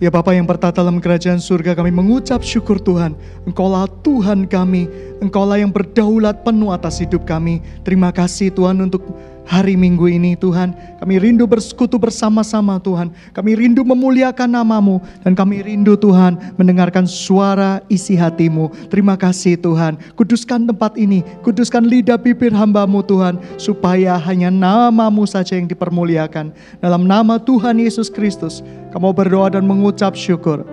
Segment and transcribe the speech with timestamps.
[0.00, 3.12] Ya Bapa yang bertata dalam kerajaan surga kami mengucap syukur Tuhan.
[3.44, 4.88] Engkaulah Tuhan kami.
[5.20, 7.60] Engkaulah yang berdaulat penuh atas hidup kami.
[7.84, 9.04] Terima kasih Tuhan untuk
[9.46, 10.72] hari minggu ini Tuhan.
[11.00, 13.10] Kami rindu bersekutu bersama-sama Tuhan.
[13.32, 15.00] Kami rindu memuliakan namamu.
[15.24, 18.70] Dan kami rindu Tuhan mendengarkan suara isi hatimu.
[18.92, 19.98] Terima kasih Tuhan.
[20.14, 21.24] Kuduskan tempat ini.
[21.42, 23.40] Kuduskan lidah bibir hambamu Tuhan.
[23.56, 26.52] Supaya hanya namamu saja yang dipermuliakan.
[26.82, 28.62] Dalam nama Tuhan Yesus Kristus.
[28.90, 30.66] Kamu berdoa dan mengucap syukur.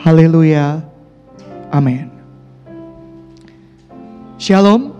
[0.00, 0.80] Haleluya.
[1.72, 2.08] Amin.
[4.40, 4.99] Shalom.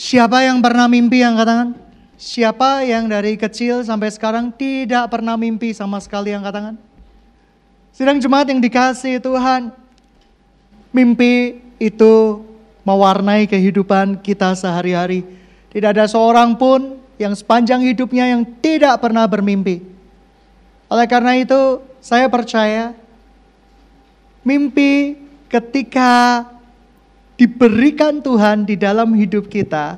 [0.00, 1.76] Siapa yang pernah mimpi yang katakan?
[2.16, 6.80] Siapa yang dari kecil sampai sekarang tidak pernah mimpi sama sekali yang katakan?
[7.92, 9.68] Sidang jemaat yang dikasih Tuhan,
[10.88, 12.40] mimpi itu
[12.80, 15.20] mewarnai kehidupan kita sehari-hari.
[15.68, 19.84] Tidak ada seorang pun yang sepanjang hidupnya yang tidak pernah bermimpi.
[20.88, 22.96] Oleh karena itu, saya percaya
[24.48, 25.20] mimpi
[25.52, 26.40] ketika
[27.40, 29.96] diberikan Tuhan di dalam hidup kita,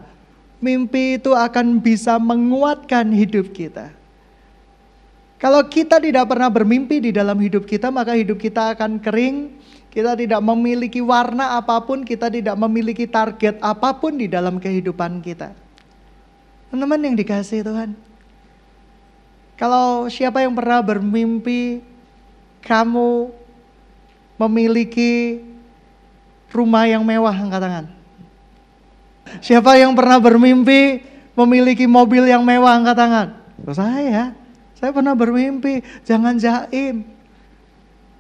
[0.63, 3.91] mimpi itu akan bisa menguatkan hidup kita.
[5.43, 9.59] Kalau kita tidak pernah bermimpi di dalam hidup kita, maka hidup kita akan kering.
[9.91, 15.19] Kita tidak memiliki warna apa pun, kita tidak memiliki target apa pun di dalam kehidupan
[15.19, 15.51] kita.
[16.71, 17.99] Teman-teman yang dikasih Tuhan.
[19.59, 21.83] Kalau siapa yang pernah bermimpi,
[22.63, 23.35] kamu
[24.39, 25.43] memiliki
[26.53, 27.87] rumah yang mewah angkat tangan.
[29.41, 33.29] Siapa yang pernah bermimpi memiliki mobil yang mewah angkat tangan?
[33.65, 34.37] Oh, saya,
[34.77, 37.09] saya pernah bermimpi, jangan jaim.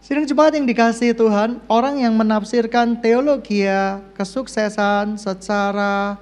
[0.02, 3.62] Sidang cepat yang dikasih Tuhan, orang yang menafsirkan teologi
[4.18, 6.18] kesuksesan secara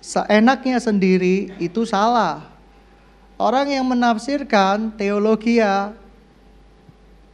[0.00, 2.48] seenaknya sendiri itu salah.
[3.36, 5.60] Orang yang menafsirkan teologi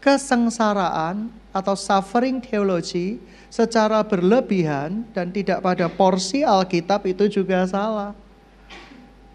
[0.00, 3.20] kesengsaraan atau suffering theology
[3.50, 8.14] secara berlebihan dan tidak pada porsi Alkitab itu juga salah.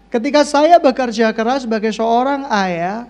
[0.08, 3.04] Ketika saya bekerja keras sebagai seorang ayah,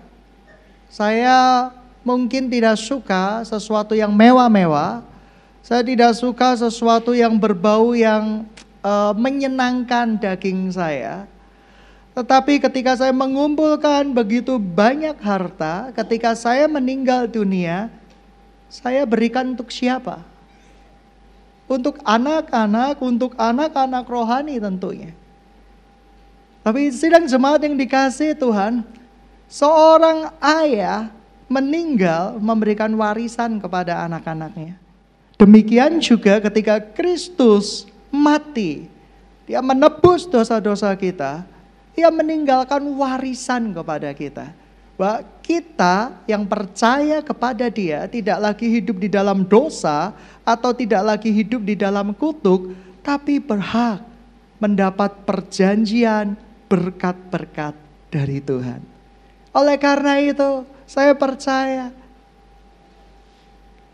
[0.91, 1.71] saya
[2.03, 4.99] mungkin tidak suka sesuatu yang mewah-mewah.
[5.63, 8.43] Saya tidak suka sesuatu yang berbau yang
[8.83, 11.27] uh, menyenangkan daging saya.
[12.15, 17.91] Tetapi ketika saya mengumpulkan begitu banyak harta, ketika saya meninggal dunia,
[18.71, 20.23] saya berikan untuk siapa?
[21.67, 25.11] Untuk anak-anak, untuk anak-anak rohani tentunya.
[26.63, 28.83] Tapi sidang jemaat yang dikasih Tuhan,
[29.51, 31.11] seorang ayah
[31.47, 34.75] meninggal memberikan warisan kepada anak-anaknya.
[35.39, 38.87] Demikian juga ketika Kristus mati,
[39.47, 41.47] dia menebus dosa-dosa kita,
[41.95, 44.51] dia meninggalkan warisan kepada kita
[44.97, 50.11] bahwa kita yang percaya kepada Dia tidak lagi hidup di dalam dosa
[50.47, 52.71] atau tidak lagi hidup di dalam kutuk,
[53.03, 53.99] tapi berhak
[54.63, 56.39] mendapat perjanjian
[56.71, 57.75] berkat-berkat
[58.07, 58.79] dari Tuhan.
[59.51, 61.91] Oleh karena itu, saya percaya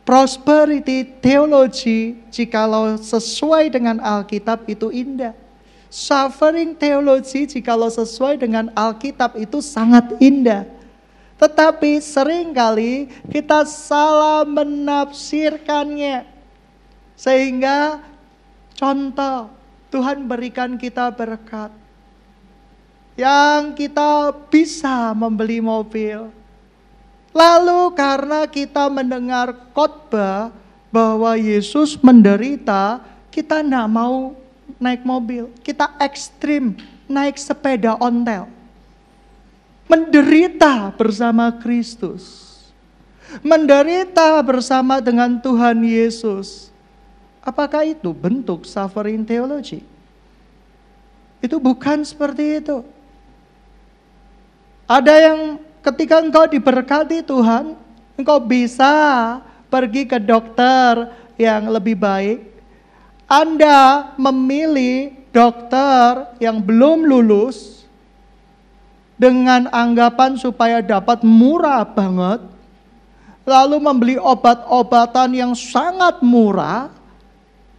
[0.06, 5.34] prosperity teologi jikalau sesuai dengan Alkitab itu indah.
[5.94, 10.66] Suffering teologi jikalau sesuai dengan Alkitab itu sangat indah.
[11.38, 16.33] Tetapi sering kali kita salah menafsirkannya.
[17.18, 18.01] Sehingga
[18.74, 19.50] contoh
[19.94, 21.69] Tuhan berikan kita berkat.
[23.13, 26.34] Yang kita bisa membeli mobil.
[27.34, 30.50] Lalu karena kita mendengar khotbah
[30.90, 34.34] bahwa Yesus menderita, kita tidak mau
[34.81, 35.50] naik mobil.
[35.62, 36.74] Kita ekstrim
[37.06, 38.50] naik sepeda ontel
[39.94, 42.50] menderita bersama Kristus.
[43.45, 46.73] Menderita bersama dengan Tuhan Yesus.
[47.44, 49.84] Apakah itu bentuk suffering theology?
[51.44, 52.88] Itu bukan seperti itu.
[54.88, 55.40] Ada yang
[55.84, 57.75] ketika engkau diberkati Tuhan,
[58.16, 58.94] engkau bisa
[59.68, 62.40] pergi ke dokter yang lebih baik.
[63.28, 67.84] Anda memilih dokter yang belum lulus,
[69.24, 72.44] dengan anggapan supaya dapat murah banget,
[73.48, 76.92] lalu membeli obat-obatan yang sangat murah,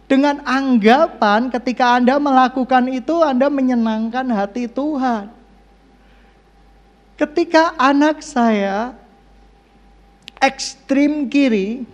[0.05, 5.33] dengan anggapan ketika Anda melakukan itu, Anda menyenangkan hati Tuhan.
[7.15, 8.93] Ketika anak saya
[10.37, 11.87] ekstrim kiri,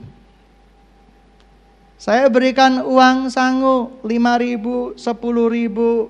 [1.96, 6.10] saya berikan uang sangu 5 ribu, 10 ribu,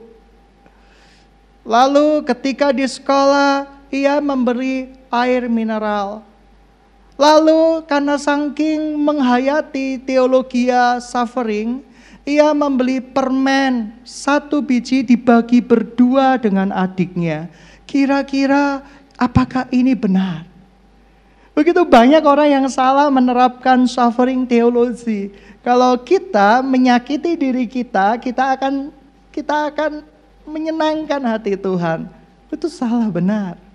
[1.61, 6.25] Lalu ketika di sekolah ia memberi air mineral
[7.21, 11.85] Lalu karena saking menghayati teologi suffering,
[12.27, 17.49] ia membeli permen satu biji dibagi berdua dengan adiknya.
[17.89, 18.85] Kira-kira
[19.17, 20.45] apakah ini benar?
[21.51, 25.35] Begitu banyak orang yang salah menerapkan suffering teologi.
[25.61, 28.89] Kalau kita menyakiti diri kita, kita akan
[29.29, 30.01] kita akan
[30.47, 32.07] menyenangkan hati Tuhan.
[32.49, 33.70] Itu salah benar.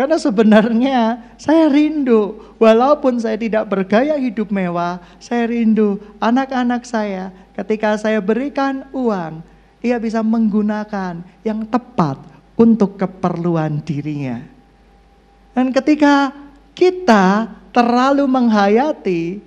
[0.00, 8.00] Karena sebenarnya saya rindu, walaupun saya tidak bergaya hidup mewah, saya rindu anak-anak saya ketika
[8.00, 9.44] saya berikan uang,
[9.84, 12.16] ia bisa menggunakan yang tepat
[12.56, 14.40] untuk keperluan dirinya.
[15.52, 16.32] Dan ketika
[16.72, 19.44] kita terlalu menghayati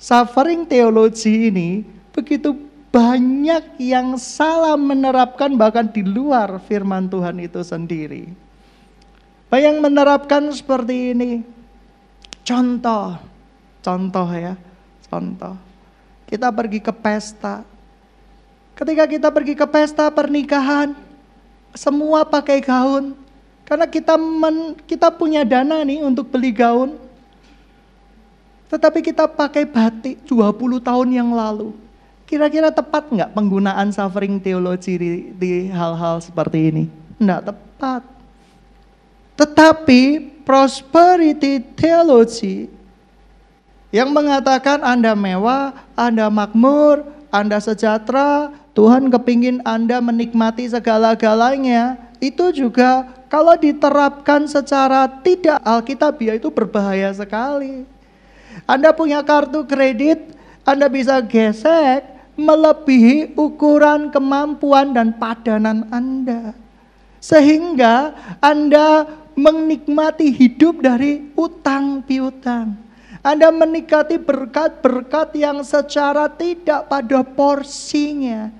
[0.00, 2.56] suffering teologi ini, begitu
[2.88, 8.43] banyak yang salah menerapkan bahkan di luar firman Tuhan itu sendiri.
[9.54, 11.30] Yang menerapkan seperti ini.
[12.44, 13.16] Contoh,
[13.80, 14.58] contoh ya,
[15.08, 15.54] contoh.
[16.28, 17.64] Kita pergi ke pesta.
[18.74, 20.92] Ketika kita pergi ke pesta pernikahan,
[21.72, 23.16] semua pakai gaun.
[23.64, 27.00] Karena kita men, kita punya dana nih untuk beli gaun.
[28.68, 31.72] Tetapi kita pakai batik 20 tahun yang lalu.
[32.24, 34.98] Kira-kira tepat nggak penggunaan suffering teologi
[35.32, 36.84] di, hal-hal seperti ini?
[37.20, 38.13] Nggak tepat.
[39.34, 42.70] Tetapi prosperity theology
[43.94, 53.06] yang mengatakan Anda mewah, Anda makmur, Anda sejahtera, Tuhan kepingin Anda menikmati segala-galanya, itu juga
[53.30, 57.86] kalau diterapkan secara tidak alkitabiah itu berbahaya sekali.
[58.66, 66.54] Anda punya kartu kredit, Anda bisa gesek melebihi ukuran kemampuan dan padanan Anda.
[67.22, 72.78] Sehingga Anda menikmati hidup dari utang piutang.
[73.24, 78.52] Anda menikmati berkat-berkat yang secara tidak pada porsinya.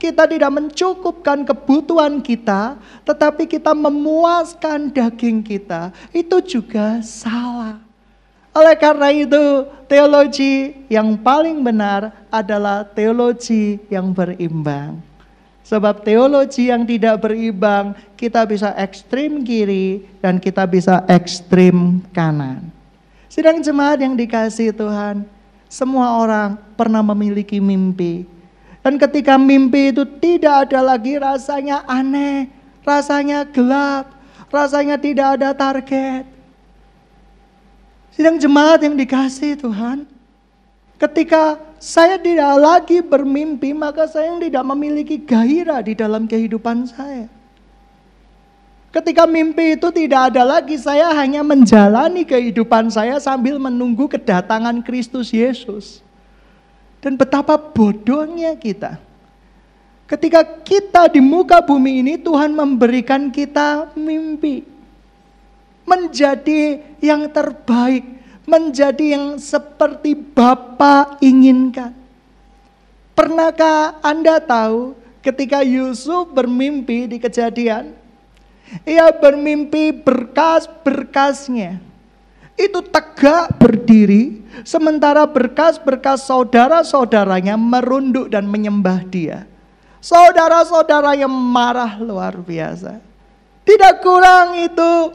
[0.00, 5.92] Kita tidak mencukupkan kebutuhan kita, tetapi kita memuaskan daging kita.
[6.10, 7.78] Itu juga salah.
[8.50, 15.09] Oleh karena itu, teologi yang paling benar adalah teologi yang berimbang.
[15.70, 22.74] Sebab teologi yang tidak berimbang, kita bisa ekstrim kiri dan kita bisa ekstrim kanan.
[23.30, 25.22] Sedang jemaat yang dikasih Tuhan,
[25.70, 28.26] semua orang pernah memiliki mimpi.
[28.82, 32.50] Dan ketika mimpi itu tidak ada lagi rasanya aneh,
[32.82, 34.10] rasanya gelap,
[34.50, 36.26] rasanya tidak ada target.
[38.10, 40.09] Sedang jemaat yang dikasih Tuhan,
[41.00, 47.32] ketika saya tidak lagi bermimpi, maka saya tidak memiliki gairah di dalam kehidupan saya.
[48.90, 55.30] Ketika mimpi itu tidak ada lagi, saya hanya menjalani kehidupan saya sambil menunggu kedatangan Kristus
[55.30, 56.02] Yesus.
[57.00, 59.00] Dan betapa bodohnya kita.
[60.10, 64.66] Ketika kita di muka bumi ini, Tuhan memberikan kita mimpi.
[65.86, 68.19] Menjadi yang terbaik,
[68.50, 71.94] menjadi yang seperti Bapa inginkan.
[73.14, 77.94] Pernahkah Anda tahu ketika Yusuf bermimpi di kejadian?
[78.82, 81.78] Ia bermimpi berkas-berkasnya.
[82.58, 89.48] Itu tegak berdiri, sementara berkas-berkas saudara-saudaranya merunduk dan menyembah dia.
[90.00, 93.00] Saudara-saudaranya marah luar biasa.
[93.64, 95.12] Tidak kurang itu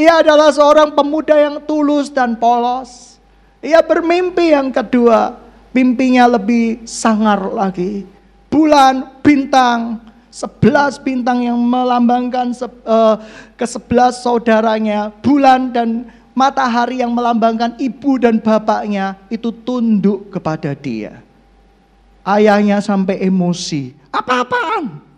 [0.00, 3.20] ia adalah seorang pemuda yang tulus dan polos.
[3.60, 5.36] Ia bermimpi yang kedua,
[5.76, 8.08] mimpinya lebih sangar lagi.
[8.48, 10.00] Bulan, bintang,
[10.32, 12.56] sebelas bintang yang melambangkan
[12.88, 13.20] uh,
[13.60, 15.12] ke sebelas saudaranya.
[15.20, 21.20] Bulan dan matahari yang melambangkan ibu dan bapaknya itu tunduk kepada dia.
[22.24, 23.92] Ayahnya sampai emosi.
[24.08, 25.09] Apa-apaan?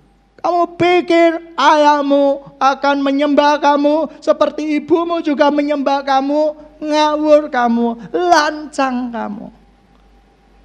[0.43, 9.55] Kamu pikir ayahmu akan menyembah kamu seperti ibumu juga menyembah kamu, ngawur kamu, lancang kamu.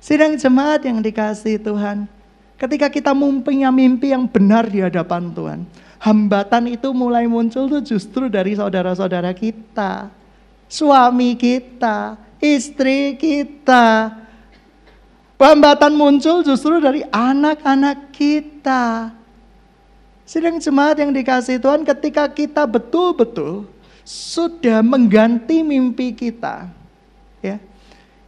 [0.02, 2.10] Sidang jemaat yang dikasih Tuhan,
[2.58, 5.60] ketika kita mempunyai mimpi yang benar di hadapan Tuhan,
[6.02, 10.10] hambatan itu mulai muncul tuh justru dari saudara-saudara kita,
[10.66, 14.10] suami kita, istri kita.
[15.38, 19.14] Hambatan muncul justru dari anak-anak kita.
[20.28, 23.64] Sidang jemaat yang dikasih Tuhan ketika kita betul-betul
[24.04, 26.68] sudah mengganti mimpi kita.
[27.40, 27.64] Ya.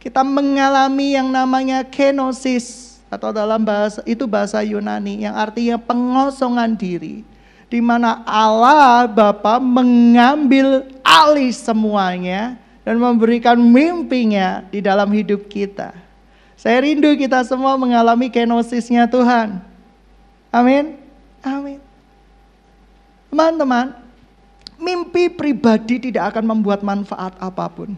[0.00, 7.20] Kita mengalami yang namanya kenosis atau dalam bahasa itu bahasa Yunani yang artinya pengosongan diri
[7.68, 15.92] di mana Allah Bapa mengambil alih semuanya dan memberikan mimpinya di dalam hidup kita.
[16.56, 19.60] Saya rindu kita semua mengalami kenosisnya Tuhan.
[20.48, 20.96] Amin.
[21.44, 21.89] Amin.
[23.30, 23.94] Teman-teman,
[24.74, 27.94] mimpi pribadi tidak akan membuat manfaat apa pun.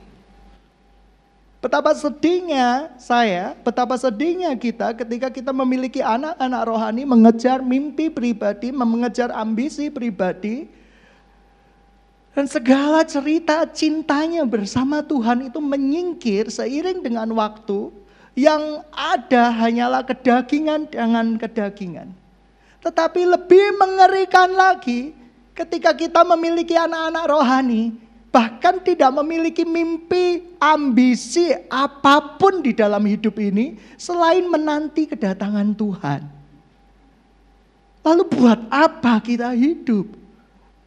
[1.63, 9.31] Betapa sedihnya saya, betapa sedihnya kita ketika kita memiliki anak-anak rohani mengejar mimpi pribadi, mengejar
[9.31, 10.67] ambisi pribadi.
[12.35, 17.95] Dan segala cerita cintanya bersama Tuhan itu menyingkir seiring dengan waktu
[18.35, 22.11] yang ada hanyalah kedagingan dengan kedagingan.
[22.83, 25.22] Tetapi lebih mengerikan lagi
[25.53, 27.93] ketika kita memiliki anak-anak rohani
[28.33, 36.25] bahkan tidak memiliki mimpi, ambisi apa pun di dalam hidup ini selain menanti kedatangan Tuhan.
[38.03, 40.09] Lalu buat apa kita hidup?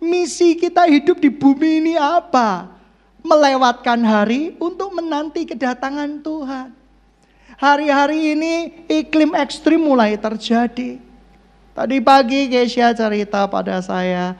[0.01, 2.67] Misi kita hidup di bumi ini apa?
[3.23, 6.69] Melewatkan hari untuk menanti kedatangan Tuhan.
[7.55, 8.53] Hari-hari ini
[8.91, 10.99] iklim ekstrim mulai terjadi.
[11.71, 14.35] Tadi pagi Kesia cerita pada saya,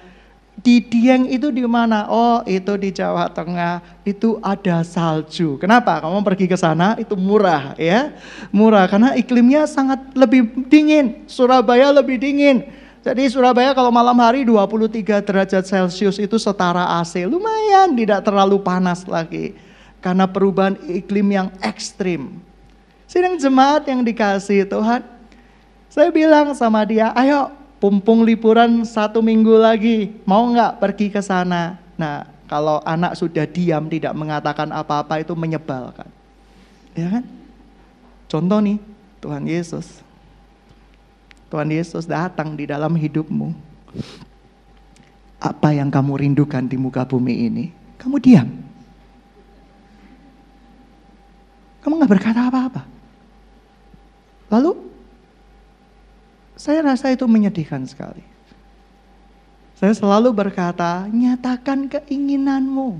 [0.56, 2.08] di Dieng itu di mana?
[2.08, 3.84] Oh, itu di Jawa Tengah.
[4.08, 5.60] Itu ada salju.
[5.60, 6.00] Kenapa?
[6.00, 8.16] Kamu pergi ke sana itu murah ya.
[8.56, 11.28] Murah karena iklimnya sangat lebih dingin.
[11.28, 12.72] Surabaya lebih dingin.
[13.06, 17.22] Jadi Surabaya kalau malam hari 23 derajat Celcius itu setara AC.
[17.28, 19.54] Lumayan tidak terlalu panas lagi.
[20.00, 22.42] Karena perubahan iklim yang ekstrim.
[23.06, 25.06] Sidang jemaat yang dikasih Tuhan.
[25.92, 27.54] Saya bilang sama dia, ayo
[27.86, 31.78] pumpung liburan satu minggu lagi, mau nggak pergi ke sana?
[31.94, 36.10] Nah, kalau anak sudah diam tidak mengatakan apa-apa itu menyebalkan.
[36.98, 37.24] Ya kan?
[38.26, 38.82] Contoh nih,
[39.22, 40.02] Tuhan Yesus.
[41.54, 43.54] Tuhan Yesus datang di dalam hidupmu.
[45.38, 47.70] Apa yang kamu rindukan di muka bumi ini?
[48.02, 48.50] Kamu diam.
[51.86, 52.82] Kamu nggak berkata apa-apa.
[54.50, 54.74] Lalu
[56.56, 58.24] saya rasa itu menyedihkan sekali.
[59.76, 62.96] Saya selalu berkata, nyatakan keinginanmu.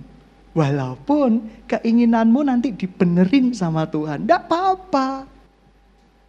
[0.56, 4.24] Walaupun keinginanmu nanti dibenerin sama Tuhan.
[4.24, 5.28] Tidak apa-apa.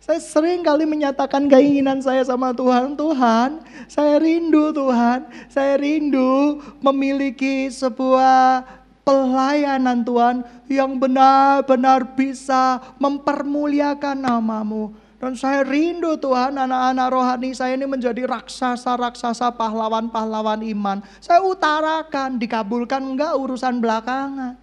[0.02, 2.94] Saya sering kali menyatakan keinginan saya sama Tuhan.
[2.94, 3.58] Tuhan,
[3.90, 5.26] saya rindu Tuhan.
[5.50, 8.62] Saya rindu memiliki sebuah
[9.02, 17.88] pelayanan Tuhan yang benar-benar bisa mempermuliakan namamu dan saya rindu Tuhan anak-anak rohani saya ini
[17.88, 21.00] menjadi raksasa-raksasa pahlawan-pahlawan iman.
[21.24, 24.60] Saya utarakan, dikabulkan enggak urusan belakangan.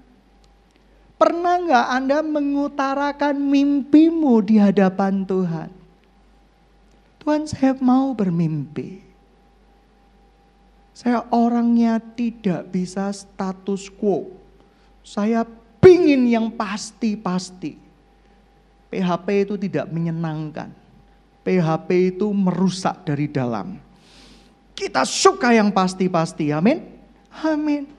[1.18, 5.70] Pernah enggak Anda mengutarakan mimpimu di hadapan Tuhan?
[7.24, 9.02] Tuhan saya mau bermimpi.
[10.94, 14.30] Saya orangnya tidak bisa status quo.
[15.02, 15.42] Saya
[15.82, 17.83] pingin yang pasti-pasti.
[18.94, 20.70] PHP itu tidak menyenangkan.
[21.42, 23.82] PHP itu merusak dari dalam.
[24.78, 26.86] Kita suka yang pasti-pasti, amin.
[27.42, 27.90] Amin.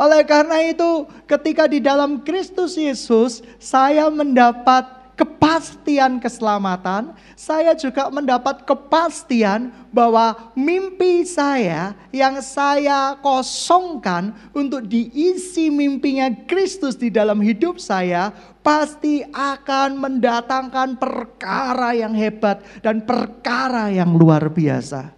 [0.00, 4.88] Oleh karena itu, ketika di dalam Kristus Yesus, saya mendapat
[5.18, 16.30] kepastian keselamatan, saya juga mendapat kepastian bahwa mimpi saya yang saya kosongkan untuk diisi mimpinya
[16.46, 18.30] Kristus di dalam hidup saya
[18.62, 25.10] pasti akan mendatangkan perkara yang hebat dan perkara yang luar biasa.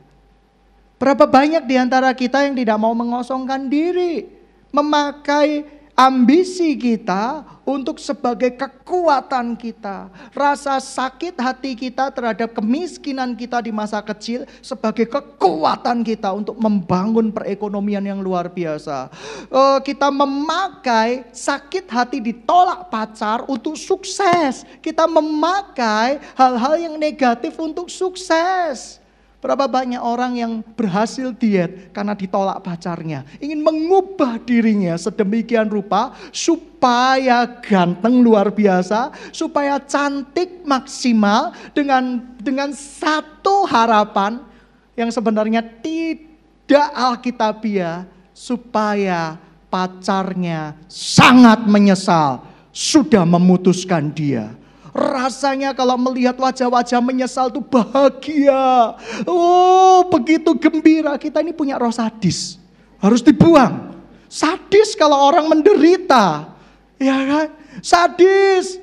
[0.96, 4.28] Berapa banyak di antara kita yang tidak mau mengosongkan diri,
[4.72, 10.08] memakai ambisi kita untuk sebagai kekuatan kita.
[10.32, 17.28] Rasa sakit hati kita terhadap kemiskinan kita di masa kecil sebagai kekuatan kita untuk membangun
[17.28, 19.12] perekonomian yang luar biasa.
[19.52, 24.64] Uh, kita memakai sakit hati ditolak pacar untuk sukses.
[24.80, 28.96] Kita memakai hal-hal yang negatif untuk sukses.
[29.40, 33.24] Berapa banyak orang yang berhasil diet karena ditolak pacarnya.
[33.40, 39.16] Ingin mengubah dirinya sedemikian rupa supaya ganteng luar biasa.
[39.32, 44.44] Supaya cantik maksimal dengan dengan satu harapan
[44.92, 48.04] yang sebenarnya tidak alkitabiah.
[48.36, 49.40] Supaya
[49.72, 52.44] pacarnya sangat menyesal
[52.76, 54.59] sudah memutuskan dia
[54.90, 58.98] Rasanya kalau melihat wajah-wajah menyesal itu bahagia.
[59.22, 61.14] Oh begitu gembira.
[61.14, 62.58] Kita ini punya roh sadis.
[62.98, 63.94] Harus dibuang.
[64.26, 66.50] Sadis kalau orang menderita.
[66.98, 67.48] Ya kan?
[67.82, 68.82] Sadis.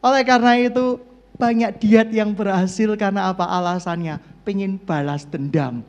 [0.00, 0.98] Oleh karena itu
[1.36, 4.18] banyak diet yang berhasil karena apa alasannya?
[4.42, 5.84] Pengen balas dendam.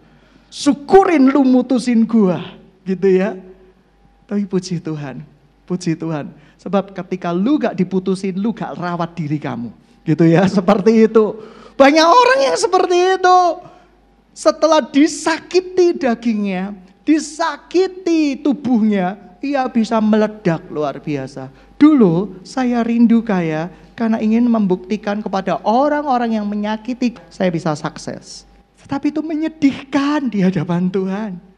[0.51, 2.43] Syukurin lu mutusin gua.
[2.84, 3.39] Gitu ya.
[4.27, 5.24] Tapi puji Tuhan.
[5.63, 6.29] Puji Tuhan.
[6.63, 9.67] Sebab ketika lu gak diputusin, lu gak rawat diri kamu.
[10.08, 11.36] Gitu ya, seperti itu.
[11.75, 13.39] Banyak orang yang seperti itu.
[14.32, 16.72] Setelah disakiti dagingnya,
[17.03, 21.51] disakiti tubuhnya, ia bisa meledak luar biasa.
[21.75, 28.48] Dulu saya rindu kaya karena ingin membuktikan kepada orang-orang yang menyakiti saya bisa sukses.
[28.79, 31.52] Tetapi itu menyedihkan di hadapan Tuhan.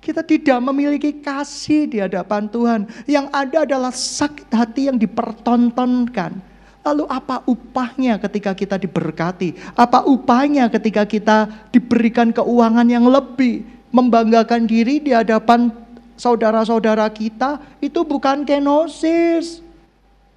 [0.00, 2.80] Kita tidak memiliki kasih di hadapan Tuhan.
[3.04, 6.40] Yang ada adalah sakit hati yang dipertontonkan.
[6.80, 9.52] Lalu apa upahnya ketika kita diberkati?
[9.76, 13.68] Apa upahnya ketika kita diberikan keuangan yang lebih?
[13.92, 15.68] Membanggakan diri di hadapan
[16.16, 19.60] saudara-saudara kita itu bukan kenosis.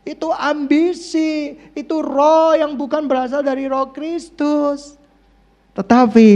[0.03, 4.99] Itu ambisi, itu roh yang bukan berasal dari roh Kristus.
[5.71, 6.29] Tetapi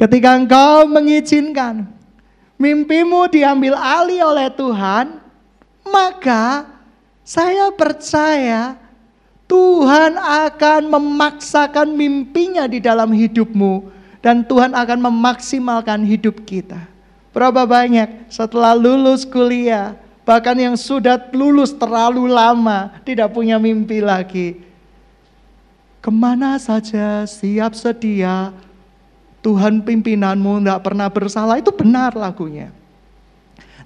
[0.00, 1.95] ketika engkau mengizinkan
[2.56, 5.20] mimpimu diambil alih oleh Tuhan,
[5.86, 6.66] maka
[7.22, 8.76] saya percaya
[9.46, 16.82] Tuhan akan memaksakan mimpinya di dalam hidupmu dan Tuhan akan memaksimalkan hidup kita.
[17.30, 19.94] Berapa banyak setelah lulus kuliah,
[20.26, 24.58] bahkan yang sudah lulus terlalu lama, tidak punya mimpi lagi.
[26.02, 28.50] Ke mana saja siap sedia,
[29.46, 32.74] Tuhan pimpinanmu tidak pernah bersalah, itu benar lagunya.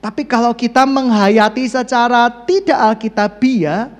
[0.01, 3.93] Tapi kalau kita menghayati secara tidak alkitabiah,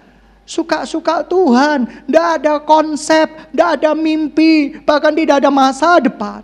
[0.49, 1.85] suka-suka Tuhan.
[2.09, 6.41] Tidak ada konsep, tidak ada mimpi, bahkan tidak ada masa depan.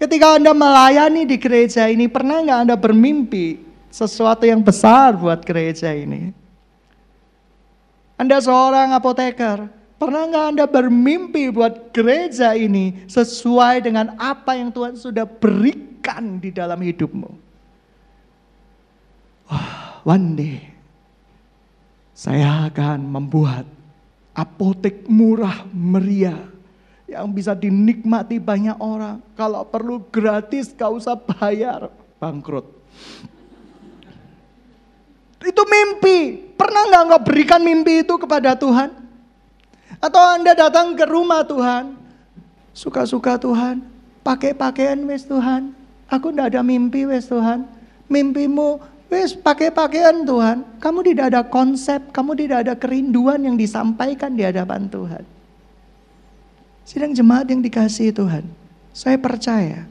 [0.00, 3.60] Ketika Anda melayani di gereja ini, pernah nggak Anda bermimpi
[3.92, 6.32] sesuatu yang besar buat gereja ini?
[8.16, 9.68] Anda seorang apoteker,
[10.00, 16.48] pernah nggak Anda bermimpi buat gereja ini sesuai dengan apa yang Tuhan sudah berikan di
[16.48, 17.28] dalam hidupmu?
[19.52, 20.58] Wah, one day
[22.16, 23.68] saya akan membuat
[24.32, 26.48] apotek murah meriah
[27.04, 29.20] yang bisa dinikmati banyak orang.
[29.34, 31.90] Kalau perlu gratis, gak usah bayar.
[32.22, 32.64] Bangkrut.
[35.42, 36.52] Itu mimpi.
[36.54, 39.09] Pernah nggak nggak berikan mimpi itu kepada Tuhan?
[39.98, 41.98] Atau Anda datang ke rumah Tuhan,
[42.70, 43.82] suka-suka Tuhan,
[44.22, 45.74] pakai pakaian wes Tuhan.
[46.06, 47.66] Aku ndak ada mimpi wes Tuhan.
[48.10, 50.62] Mimpimu Wes pakai pakaian Tuhan.
[50.78, 55.26] Kamu tidak ada konsep, kamu tidak ada kerinduan yang disampaikan di hadapan Tuhan.
[56.86, 58.46] Sidang jemaat yang dikasihi Tuhan.
[58.94, 59.82] Saya percaya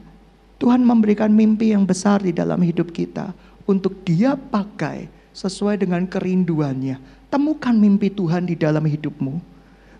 [0.56, 3.36] Tuhan memberikan mimpi yang besar di dalam hidup kita
[3.68, 7.28] untuk dia pakai sesuai dengan kerinduannya.
[7.28, 9.36] Temukan mimpi Tuhan di dalam hidupmu.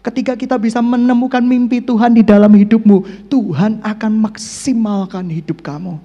[0.01, 6.01] Ketika kita bisa menemukan mimpi Tuhan di dalam hidupmu, Tuhan akan maksimalkan hidup kamu.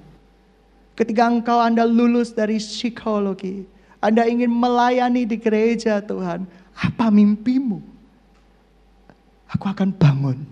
[0.92, 3.64] Ketika engkau Anda lulus dari psikologi,
[4.04, 6.44] Anda ingin melayani di gereja Tuhan,
[6.76, 7.80] apa mimpimu?
[9.48, 10.44] Aku akan bangun.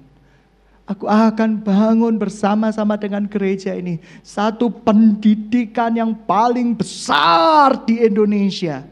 [0.88, 4.00] Aku akan bangun bersama-sama dengan gereja ini.
[4.24, 8.84] Satu pendidikan yang paling besar di Indonesia.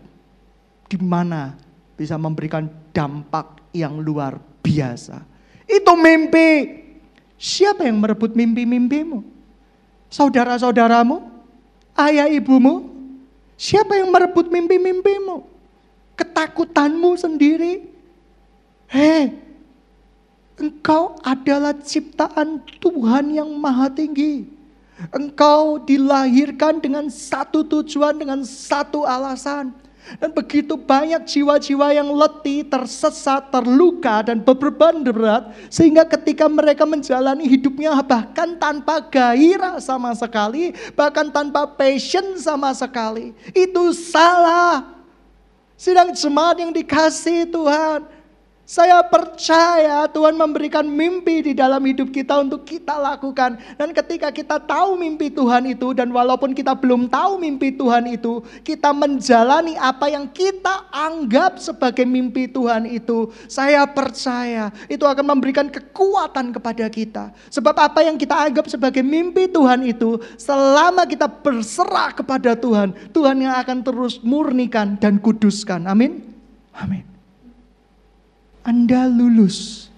[0.88, 1.56] Di mana
[1.96, 5.24] bisa memberikan dampak yang luar biasa.
[5.66, 6.80] Itu mimpi.
[7.36, 9.26] Siapa yang merebut mimpi-mimpimu?
[10.12, 11.32] Saudara-saudaramu?
[11.96, 12.88] ayah ibumu?
[13.58, 15.46] Siapa yang merebut mimpi-mimpimu?
[16.18, 17.88] Ketakutanmu sendiri?
[18.90, 19.32] Hei,
[20.60, 24.44] engkau adalah ciptaan Tuhan yang maha tinggi.
[25.10, 29.72] Engkau dilahirkan dengan satu tujuan, dengan satu alasan.
[30.18, 35.54] Dan begitu banyak jiwa-jiwa yang letih, tersesat, terluka, dan beban berat.
[35.72, 40.74] Sehingga ketika mereka menjalani hidupnya bahkan tanpa gairah sama sekali.
[40.92, 43.32] Bahkan tanpa passion sama sekali.
[43.54, 44.92] Itu salah.
[45.78, 48.21] Sedang jemaat yang dikasih Tuhan.
[48.72, 53.60] Saya percaya Tuhan memberikan mimpi di dalam hidup kita untuk kita lakukan.
[53.76, 58.40] Dan ketika kita tahu mimpi Tuhan itu dan walaupun kita belum tahu mimpi Tuhan itu,
[58.64, 63.28] kita menjalani apa yang kita anggap sebagai mimpi Tuhan itu.
[63.44, 67.28] Saya percaya itu akan memberikan kekuatan kepada kita.
[67.52, 73.36] Sebab apa yang kita anggap sebagai mimpi Tuhan itu, selama kita berserah kepada Tuhan, Tuhan
[73.36, 75.84] yang akan terus murnikan dan kuduskan.
[75.84, 76.24] Amin.
[76.72, 77.11] Amin.
[78.62, 79.90] Anda lulus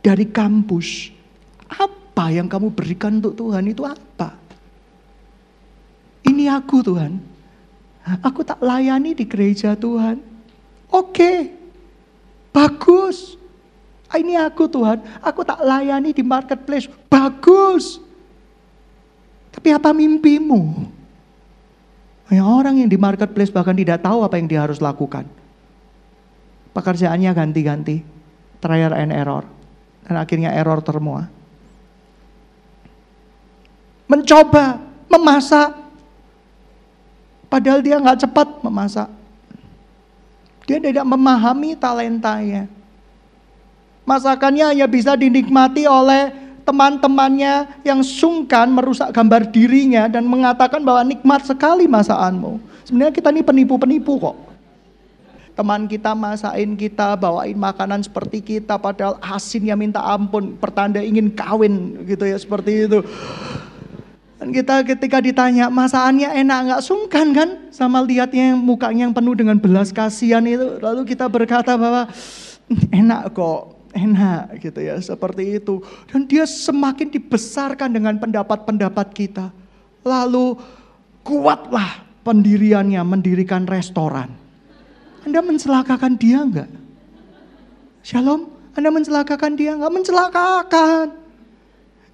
[0.00, 1.12] dari kampus,
[1.68, 4.36] apa yang kamu berikan untuk Tuhan itu apa?
[6.24, 7.20] Ini aku Tuhan.
[8.24, 10.18] Aku tak layani di gereja Tuhan.
[10.90, 11.52] Oke,
[12.50, 13.38] bagus.
[14.12, 15.00] Ini aku Tuhan.
[15.22, 16.90] Aku tak layani di marketplace.
[17.08, 17.96] Bagus.
[19.52, 20.88] Tapi apa mimpimu?
[22.28, 25.28] Banyak orang yang di marketplace bahkan tidak tahu apa yang dia harus lakukan.
[26.72, 28.00] Pekerjaannya ganti-ganti,
[28.60, 29.44] trial and error.
[30.02, 31.28] Dan akhirnya error termua.
[34.08, 35.76] Mencoba memasak.
[37.48, 39.08] Padahal dia nggak cepat memasak.
[40.64, 42.64] Dia tidak memahami talentanya.
[44.08, 46.32] Masakannya hanya bisa dinikmati oleh
[46.62, 52.58] teman-temannya yang sungkan merusak gambar dirinya dan mengatakan bahwa nikmat sekali masakanmu.
[52.86, 54.51] Sebenarnya kita ini penipu-penipu kok.
[55.52, 62.08] Teman kita masakin kita, bawain makanan seperti kita, padahal asinnya minta ampun, pertanda ingin kawin
[62.08, 63.04] gitu ya seperti itu.
[64.40, 66.82] Dan kita ketika ditanya masakannya enak nggak?
[66.82, 67.48] Sungkan kan?
[67.68, 70.82] Sama lihatnya yang mukanya yang penuh dengan belas kasihan itu.
[70.82, 72.10] Lalu kita berkata bahwa
[72.90, 75.78] enak kok, enak gitu ya seperti itu.
[76.10, 79.54] Dan dia semakin dibesarkan dengan pendapat-pendapat kita.
[80.02, 80.58] Lalu
[81.22, 84.41] kuatlah pendiriannya mendirikan restoran
[85.22, 86.70] Anda mencelakakan dia enggak
[88.02, 91.22] Shalom Anda mencelakakan dia enggak mencelakakan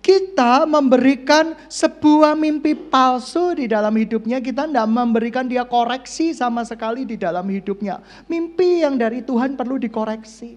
[0.09, 7.05] kita memberikan sebuah mimpi palsu di dalam hidupnya, kita tidak memberikan dia koreksi sama sekali
[7.05, 8.01] di dalam hidupnya.
[8.25, 10.57] Mimpi yang dari Tuhan perlu dikoreksi.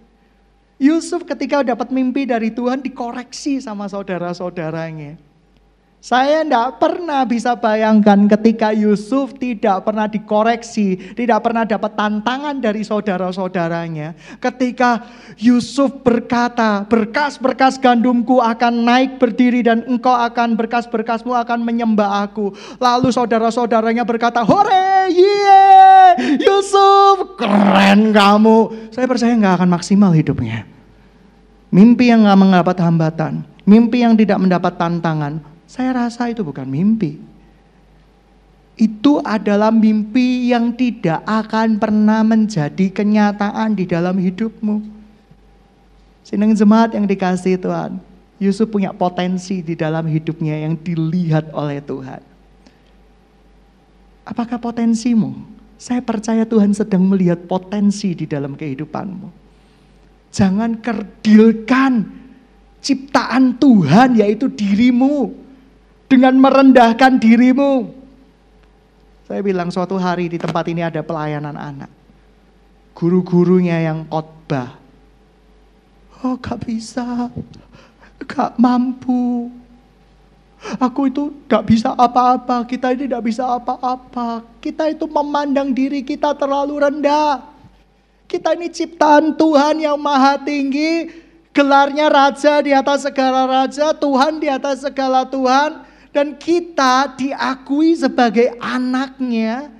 [0.80, 5.20] Yusuf ketika dapat mimpi dari Tuhan dikoreksi sama saudara-saudaranya.
[6.02, 12.82] Saya tidak pernah bisa bayangkan ketika Yusuf tidak pernah dikoreksi, tidak pernah dapat tantangan dari
[12.82, 14.18] saudara-saudaranya.
[14.42, 15.06] Ketika
[15.38, 22.50] Yusuf berkata, berkas-berkas gandumku akan naik berdiri dan engkau akan berkas-berkasmu akan menyembah aku.
[22.82, 28.90] Lalu saudara-saudaranya berkata, hore, yeah, Yusuf, keren kamu.
[28.90, 30.66] Saya percaya nggak akan maksimal hidupnya.
[31.70, 37.16] Mimpi yang nggak mendapat hambatan, mimpi yang tidak mendapat tantangan, saya rasa itu bukan mimpi.
[38.76, 44.84] Itu adalah mimpi yang tidak akan pernah menjadi kenyataan di dalam hidupmu.
[46.28, 48.04] Sineng jemaat yang dikasih Tuhan.
[48.36, 52.20] Yusuf punya potensi di dalam hidupnya yang dilihat oleh Tuhan.
[54.28, 55.40] Apakah potensimu?
[55.80, 59.30] Saya percaya Tuhan sedang melihat potensi di dalam kehidupanmu.
[60.36, 62.12] Jangan kerdilkan
[62.84, 65.41] ciptaan Tuhan yaitu dirimu
[66.12, 67.88] dengan merendahkan dirimu.
[69.32, 71.88] Saya bilang suatu hari di tempat ini ada pelayanan anak.
[72.92, 74.76] Guru-gurunya yang khotbah.
[76.20, 77.32] Oh gak bisa,
[78.28, 79.48] gak mampu.
[80.78, 84.44] Aku itu gak bisa apa-apa, kita ini tidak bisa apa-apa.
[84.60, 87.40] Kita itu memandang diri kita terlalu rendah.
[88.28, 91.08] Kita ini ciptaan Tuhan yang maha tinggi,
[91.56, 98.56] gelarnya raja di atas segala raja, Tuhan di atas segala Tuhan dan kita diakui sebagai
[98.60, 99.72] anaknya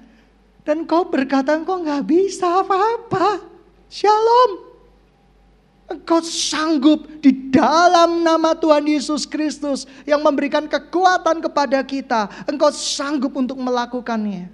[0.64, 3.44] dan kau berkata engkau nggak bisa apa-apa.
[3.92, 4.72] Shalom.
[5.92, 12.32] Engkau sanggup di dalam nama Tuhan Yesus Kristus yang memberikan kekuatan kepada kita.
[12.48, 14.48] Engkau sanggup untuk melakukannya.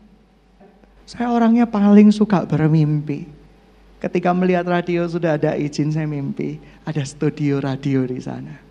[1.05, 3.29] Saya orangnya paling suka bermimpi.
[4.01, 6.57] Ketika melihat radio sudah ada izin saya mimpi.
[6.89, 8.66] Ada studio radio di sana.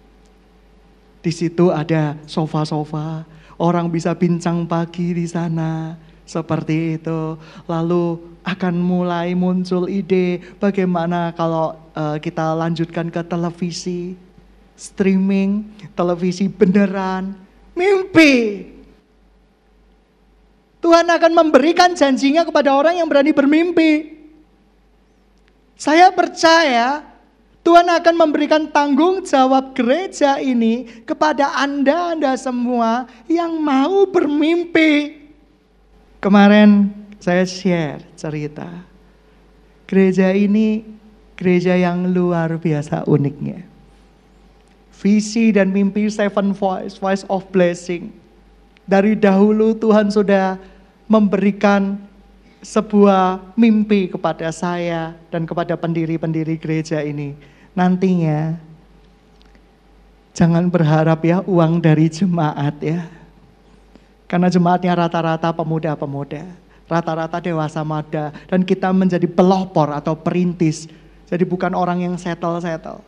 [1.26, 3.26] Di situ ada sofa-sofa,
[3.58, 5.98] orang bisa bincang pagi di sana.
[6.22, 7.34] Seperti itu.
[7.66, 14.14] Lalu akan mulai muncul ide bagaimana kalau uh, kita lanjutkan ke televisi,
[14.78, 15.66] streaming,
[15.98, 17.34] televisi beneran,
[17.74, 18.70] mimpi.
[20.78, 24.14] Tuhan akan memberikan janjinya kepada orang yang berani bermimpi.
[25.74, 27.02] Saya percaya
[27.66, 35.18] Tuhan akan memberikan tanggung jawab gereja ini kepada Anda-Anda semua yang mau bermimpi.
[36.22, 38.70] Kemarin saya share cerita.
[39.90, 40.86] Gereja ini
[41.34, 43.66] gereja yang luar biasa uniknya.
[45.02, 48.14] Visi dan mimpi Seven Voice, Voice of Blessing.
[48.86, 50.54] Dari dahulu Tuhan sudah
[51.10, 51.98] memberikan
[52.62, 58.56] sebuah mimpi kepada saya dan kepada pendiri-pendiri gereja ini nantinya
[60.32, 63.04] jangan berharap ya uang dari jemaat ya.
[64.26, 66.50] Karena jemaatnya rata-rata pemuda-pemuda,
[66.90, 70.90] rata-rata dewasa muda dan kita menjadi pelopor atau perintis.
[71.30, 73.06] Jadi bukan orang yang settle-settle.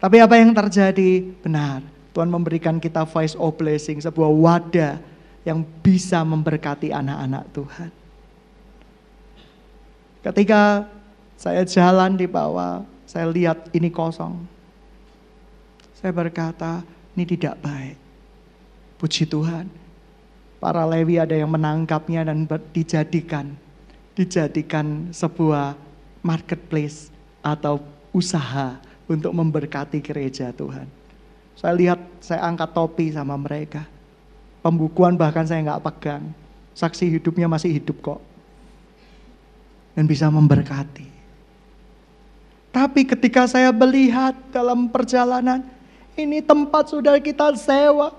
[0.00, 1.28] Tapi apa yang terjadi?
[1.44, 1.84] Benar,
[2.16, 4.96] Tuhan memberikan kita voice of blessing, sebuah wadah
[5.44, 7.90] yang bisa memberkati anak-anak Tuhan.
[10.24, 10.88] Ketika
[11.36, 14.38] saya jalan di bawah, saya lihat ini kosong.
[15.98, 16.86] Saya berkata,
[17.18, 17.98] ini tidak baik.
[19.02, 19.66] Puji Tuhan.
[20.62, 23.58] Para Lewi ada yang menangkapnya dan dijadikan
[24.14, 25.74] dijadikan sebuah
[26.20, 27.08] marketplace
[27.40, 27.80] atau
[28.12, 28.76] usaha
[29.08, 30.84] untuk memberkati gereja Tuhan.
[31.56, 33.88] Saya lihat, saya angkat topi sama mereka.
[34.60, 36.30] Pembukuan bahkan saya nggak pegang.
[36.76, 38.20] Saksi hidupnya masih hidup kok.
[39.96, 41.19] Dan bisa memberkati.
[42.70, 45.66] Tapi ketika saya melihat dalam perjalanan,
[46.14, 48.14] ini tempat sudah kita sewa.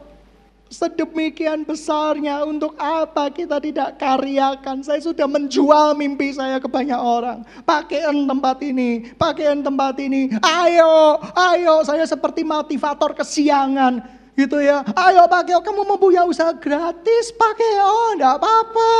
[0.71, 4.79] Sedemikian besarnya untuk apa kita tidak karyakan.
[4.79, 7.43] Saya sudah menjual mimpi saya ke banyak orang.
[7.67, 10.31] Pakaian tempat ini, pakaian tempat ini.
[10.39, 13.99] Ayo, ayo saya seperti motivator kesiangan
[14.39, 14.79] gitu ya.
[14.95, 18.91] Ayo pakai, kamu mau punya usaha gratis, pakai oh enggak apa-apa.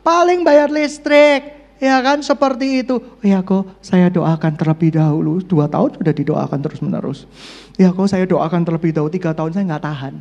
[0.00, 1.61] Paling bayar listrik.
[1.82, 3.02] Ya kan seperti itu.
[3.26, 5.42] Ya kok saya doakan terlebih dahulu.
[5.42, 7.26] Dua tahun sudah didoakan terus menerus.
[7.74, 9.10] Ya kok saya doakan terlebih dahulu.
[9.10, 10.14] Tiga tahun saya nggak tahan.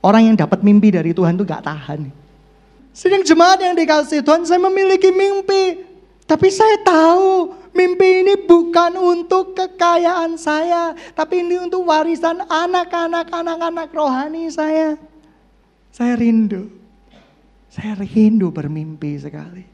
[0.00, 2.08] Orang yang dapat mimpi dari Tuhan itu gak tahan.
[2.94, 5.84] Sedang jemaat yang dikasih Tuhan, saya memiliki mimpi.
[6.24, 10.94] Tapi saya tahu mimpi ini bukan untuk kekayaan saya.
[11.12, 14.94] Tapi ini untuk warisan anak-anak, anak-anak rohani saya.
[15.90, 16.70] Saya rindu.
[17.68, 19.67] Saya rindu bermimpi sekali.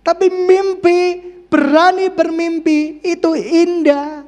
[0.00, 1.00] Tapi mimpi,
[1.50, 4.24] berani bermimpi itu indah.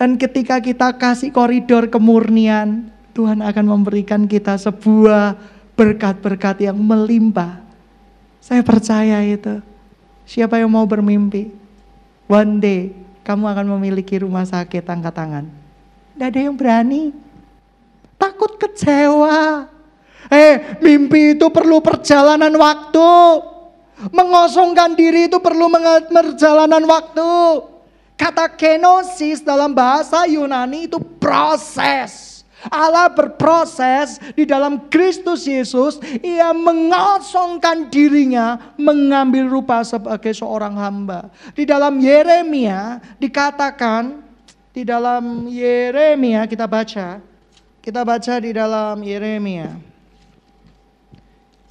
[0.00, 5.36] Dan ketika kita kasih koridor kemurnian, Tuhan akan memberikan kita sebuah
[5.76, 7.60] berkat-berkat yang melimpah.
[8.40, 9.60] Saya percaya itu.
[10.24, 11.52] Siapa yang mau bermimpi?
[12.30, 12.94] One day
[13.26, 15.44] kamu akan memiliki rumah sakit angkat tangan.
[16.16, 17.12] Tidak ada yang berani.
[18.16, 19.68] Takut kecewa.
[20.30, 23.10] Eh, mimpi itu perlu perjalanan waktu.
[24.08, 25.68] Mengosongkan diri itu perlu
[26.08, 27.28] perjalanan waktu.
[28.16, 32.40] Kata kenosis dalam bahasa Yunani itu proses.
[32.68, 35.96] Allah berproses di dalam Kristus Yesus.
[36.20, 41.32] Ia mengosongkan dirinya mengambil rupa sebagai seorang hamba.
[41.56, 44.20] Di dalam Yeremia dikatakan,
[44.76, 47.24] di dalam Yeremia kita baca.
[47.80, 49.89] Kita baca di dalam Yeremia.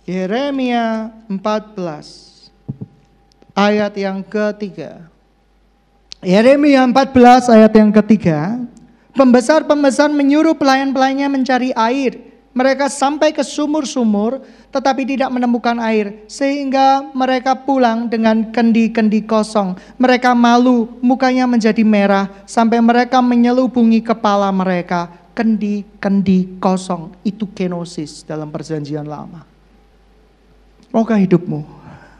[0.09, 2.49] Yeremia 14
[3.53, 5.05] ayat yang ketiga.
[6.25, 8.57] Yeremia 14 ayat yang ketiga.
[9.13, 12.25] Pembesar-pembesar menyuruh pelayan-pelayannya mencari air.
[12.57, 14.41] Mereka sampai ke sumur-sumur
[14.73, 16.25] tetapi tidak menemukan air.
[16.25, 19.77] Sehingga mereka pulang dengan kendi-kendi kosong.
[20.01, 22.33] Mereka malu, mukanya menjadi merah.
[22.49, 25.13] Sampai mereka menyelubungi kepala mereka.
[25.37, 27.13] Kendi-kendi kosong.
[27.21, 29.48] Itu kenosis dalam perjanjian lama.
[30.89, 31.61] Maukah hidupmu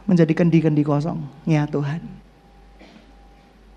[0.06, 1.18] menjadi kendi-kendi kosong?
[1.42, 2.02] Ya Tuhan.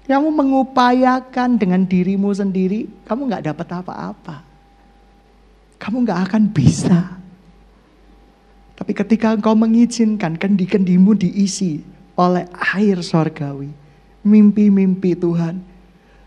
[0.04, 4.44] Kamu mengupayakan dengan dirimu sendiri, kamu nggak dapat apa-apa.
[5.80, 7.00] Kamu nggak akan bisa.
[8.76, 11.80] Tapi ketika engkau mengizinkan kendi-kendimu diisi
[12.20, 12.44] oleh
[12.76, 13.72] air sorgawi,
[14.28, 15.64] mimpi-mimpi Tuhan,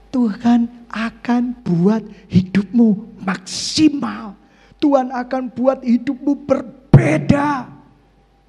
[0.09, 2.01] Tuhan akan buat
[2.33, 4.33] hidupmu maksimal.
[4.81, 7.76] Tuhan akan buat hidupmu berbeda.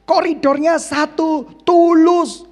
[0.07, 2.47] Koridornya satu, tulus,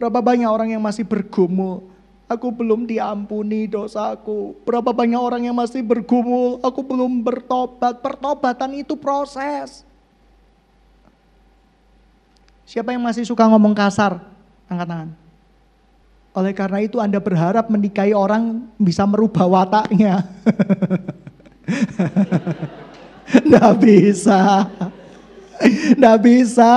[0.00, 1.84] Berapa banyak orang yang masih bergumul,
[2.24, 4.56] aku belum diampuni dosaku.
[4.64, 8.00] Berapa banyak orang yang masih bergumul, aku belum bertobat.
[8.00, 9.84] Pertobatan itu proses.
[12.64, 14.24] Siapa yang masih suka ngomong kasar?
[14.72, 15.10] Angkat tangan.
[16.32, 20.24] Oleh karena itu Anda berharap menikahi orang bisa merubah wataknya.
[23.36, 24.64] Tidak bisa.
[25.96, 26.74] Nggak bisa.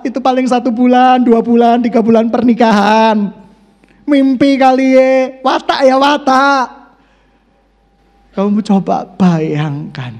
[0.00, 3.28] Itu paling satu bulan, dua bulan, tiga bulan pernikahan.
[4.08, 6.66] Mimpi kali ya, watak ya watak.
[8.32, 10.16] Kamu coba bayangkan,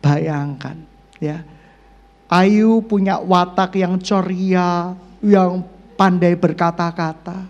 [0.00, 0.76] bayangkan
[1.20, 1.44] ya.
[2.32, 5.60] Ayu punya watak yang ceria, yang
[6.00, 7.44] pandai berkata-kata.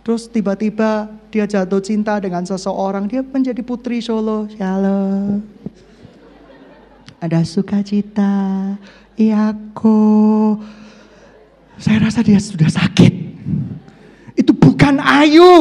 [0.00, 4.48] Terus tiba-tiba dia jatuh cinta dengan seseorang, dia menjadi putri Solo.
[4.56, 5.59] Shalom
[7.20, 8.32] ada sukacita,
[9.14, 10.64] iya kok.
[11.76, 13.12] Saya rasa dia sudah sakit.
[14.36, 15.52] Itu bukan Ayu.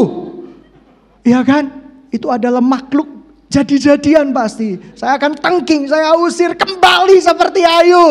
[1.28, 1.67] Iya kan?
[2.10, 3.08] Itu adalah makhluk
[3.52, 4.80] jadi-jadian pasti.
[4.95, 8.06] Saya akan tengking, saya usir kembali seperti Ayu.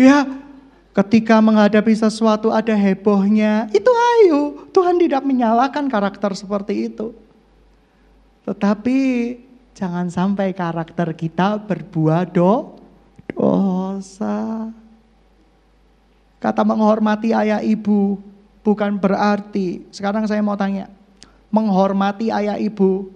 [0.00, 0.24] Ya,
[0.96, 4.64] ketika menghadapi sesuatu ada hebohnya, itu Ayu.
[4.72, 7.12] Tuhan tidak menyalahkan karakter seperti itu.
[8.48, 8.98] Tetapi
[9.72, 12.76] Jangan sampai karakter kita berbuah do,
[13.32, 14.68] dosa.
[16.36, 18.20] Kata menghormati ayah ibu
[18.60, 20.92] bukan berarti, sekarang saya mau tanya,
[21.48, 23.08] menghormati ayah ibu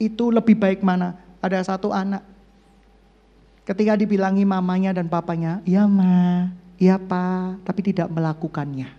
[0.00, 1.18] itu lebih baik mana?
[1.44, 2.24] Ada satu anak.
[3.68, 6.50] Ketika dibilangi mamanya dan papanya, iya ma,
[6.80, 8.90] iya pak, tapi tidak melakukannya.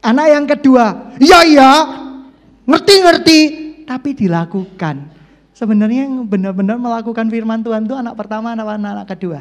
[0.00, 1.72] Anak yang kedua, iya iya,
[2.64, 3.40] ngerti-ngerti,
[3.84, 5.15] tapi dilakukan.
[5.56, 9.40] Sebenarnya yang benar-benar melakukan firman Tuhan itu anak pertama, anak, anak, anak kedua.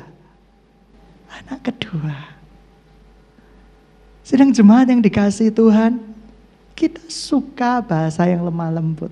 [1.43, 2.15] Anak kedua.
[4.23, 5.99] Sedang jemaat yang dikasih Tuhan,
[6.71, 9.11] kita suka bahasa yang lemah lembut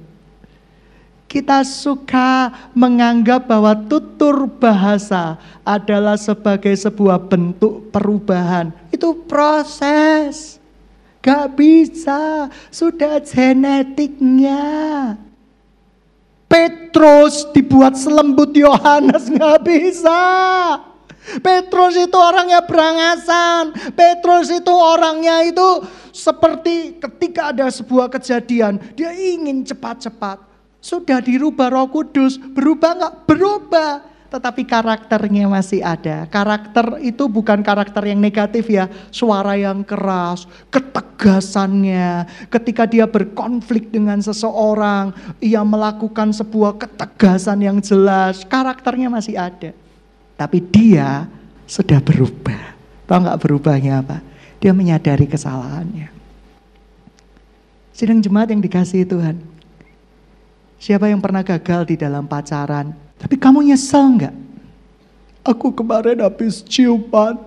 [1.34, 8.70] kita suka menganggap bahwa tutur bahasa adalah sebagai sebuah bentuk perubahan.
[8.94, 10.62] Itu proses.
[11.26, 14.62] Gak bisa, sudah genetiknya.
[16.54, 20.22] Petrus dibuat selembut Yohanes gak bisa.
[21.42, 23.74] Petrus itu orangnya berangasan.
[23.98, 25.82] Petrus itu orangnya itu
[26.14, 30.46] seperti ketika ada sebuah kejadian, dia ingin cepat-cepat.
[30.78, 33.14] Sudah dirubah roh kudus, berubah nggak?
[33.26, 34.13] Berubah.
[34.34, 36.26] Tetapi karakternya masih ada.
[36.26, 38.90] Karakter itu bukan karakter yang negatif ya.
[39.14, 42.26] Suara yang keras, ketegasannya.
[42.50, 48.42] Ketika dia berkonflik dengan seseorang, ia melakukan sebuah ketegasan yang jelas.
[48.42, 49.70] Karakternya masih ada.
[50.34, 51.30] Tapi dia
[51.70, 52.74] sudah berubah.
[53.06, 54.18] Tahu nggak berubahnya apa?
[54.58, 56.10] Dia menyadari kesalahannya.
[57.94, 59.38] Sidang jemaat yang dikasihi Tuhan.
[60.82, 63.13] Siapa yang pernah gagal di dalam pacaran?
[63.24, 64.36] Tapi kamu nyesel nggak?
[65.48, 67.40] Aku kemarin habis ciuman.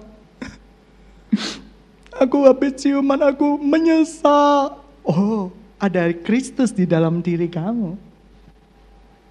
[2.16, 4.80] Aku habis ciuman, aku menyesal.
[5.04, 7.92] Oh, ada Kristus di dalam diri kamu.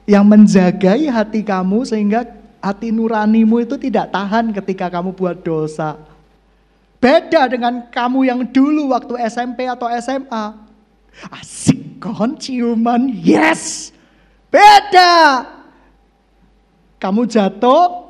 [0.05, 2.29] Yang menjagai hati kamu sehingga
[2.61, 5.97] hati nuranimu itu tidak tahan ketika kamu buat dosa.
[7.01, 10.45] Beda dengan kamu yang dulu waktu SMP atau SMA.
[11.33, 13.89] Asik kon ciuman, yes.
[14.53, 15.41] Beda.
[17.05, 18.09] Kamu jatuh,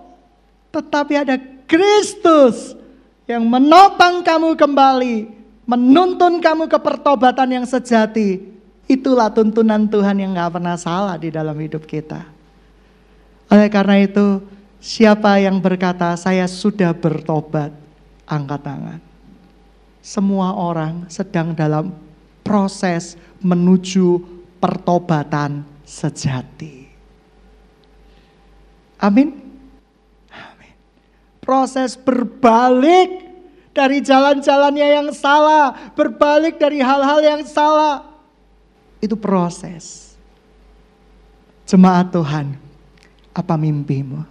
[0.72, 1.36] tetapi ada
[1.68, 2.80] Kristus
[3.28, 5.28] yang menopang kamu kembali,
[5.68, 8.56] menuntun kamu ke pertobatan yang sejati.
[8.88, 12.24] Itulah tuntunan Tuhan yang gak pernah salah di dalam hidup kita.
[13.52, 14.40] Oleh karena itu,
[14.80, 17.76] siapa yang berkata saya sudah bertobat,
[18.24, 19.00] angkat tangan.
[20.00, 21.92] Semua orang sedang dalam
[22.48, 24.24] proses menuju
[24.64, 26.85] pertobatan sejati.
[29.00, 29.36] Amin.
[30.32, 30.76] Amin.
[31.44, 33.26] Proses berbalik
[33.76, 38.08] dari jalan-jalannya yang salah, berbalik dari hal-hal yang salah.
[39.04, 40.16] Itu proses.
[41.68, 42.56] Jemaat Tuhan,
[43.36, 44.24] apa mimpimu?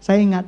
[0.00, 0.46] Saya ingat,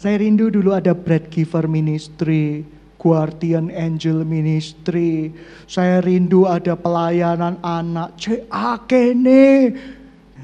[0.00, 2.66] saya rindu dulu ada bread giver ministry,
[3.04, 5.28] Guardian Angel Ministry.
[5.68, 8.16] Saya rindu ada pelayanan anak.
[8.16, 9.60] CAK nih.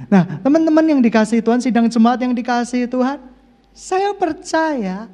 [0.08, 3.20] Nah teman-teman yang dikasih Tuhan, sidang jemaat yang dikasih Tuhan.
[3.74, 5.10] Saya percaya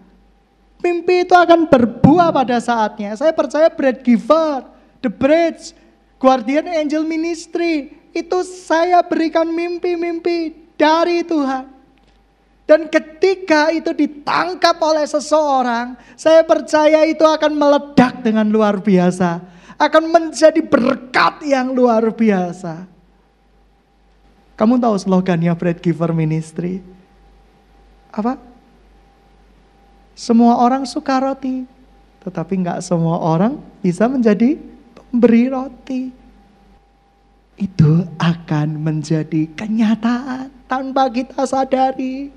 [0.85, 3.16] mimpi itu akan berbuah pada saatnya.
[3.18, 4.68] Saya percaya bread giver,
[5.03, 5.75] the bridge,
[6.22, 7.96] guardian angel ministry.
[8.16, 11.77] Itu saya berikan mimpi-mimpi dari Tuhan.
[12.66, 19.38] Dan ketika itu ditangkap oleh seseorang, saya percaya itu akan meledak dengan luar biasa.
[19.79, 22.96] Akan menjadi berkat yang luar biasa.
[24.57, 26.81] Kamu tahu slogannya Bread Giver Ministry?
[28.09, 28.40] Apa?
[30.16, 31.69] Semua orang suka roti,
[32.25, 34.57] tetapi nggak semua orang bisa menjadi
[34.97, 36.09] pemberi roti.
[37.61, 42.33] Itu akan menjadi kenyataan tanpa kita sadari.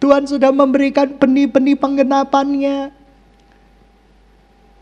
[0.00, 2.90] Tuhan sudah memberikan benih-benih penggenapannya.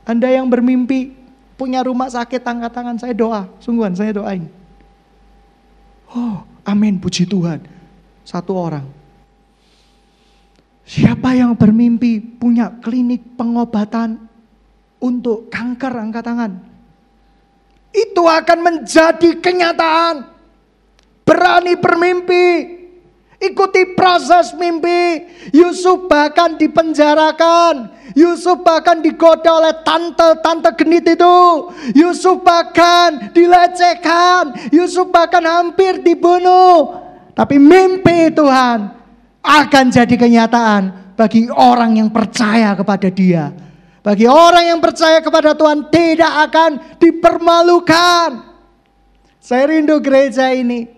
[0.06, 1.18] Anda yang bermimpi
[1.58, 3.50] punya rumah sakit, angkat tangan saya doa.
[3.58, 4.46] Sungguhan saya doain.
[6.10, 7.62] Oh, amin, puji Tuhan.
[8.24, 8.86] Satu orang.
[10.86, 14.26] Siapa yang bermimpi punya klinik pengobatan
[14.98, 16.52] untuk kanker, angkat tangan.
[17.94, 20.26] Itu akan menjadi kenyataan.
[21.22, 22.46] Berani bermimpi.
[23.40, 25.24] Ikuti proses mimpi.
[25.54, 27.99] Yusuf bahkan dipenjarakan.
[28.18, 31.38] Yusuf bahkan digoda oleh tante-tante genit itu.
[31.94, 34.70] Yusuf bahkan dilecehkan.
[34.74, 36.98] Yusuf bahkan hampir dibunuh.
[37.34, 38.92] Tapi mimpi Tuhan
[39.40, 43.52] akan jadi kenyataan bagi orang yang percaya kepada dia.
[44.00, 48.30] Bagi orang yang percaya kepada Tuhan tidak akan dipermalukan.
[49.40, 50.88] Saya rindu gereja ini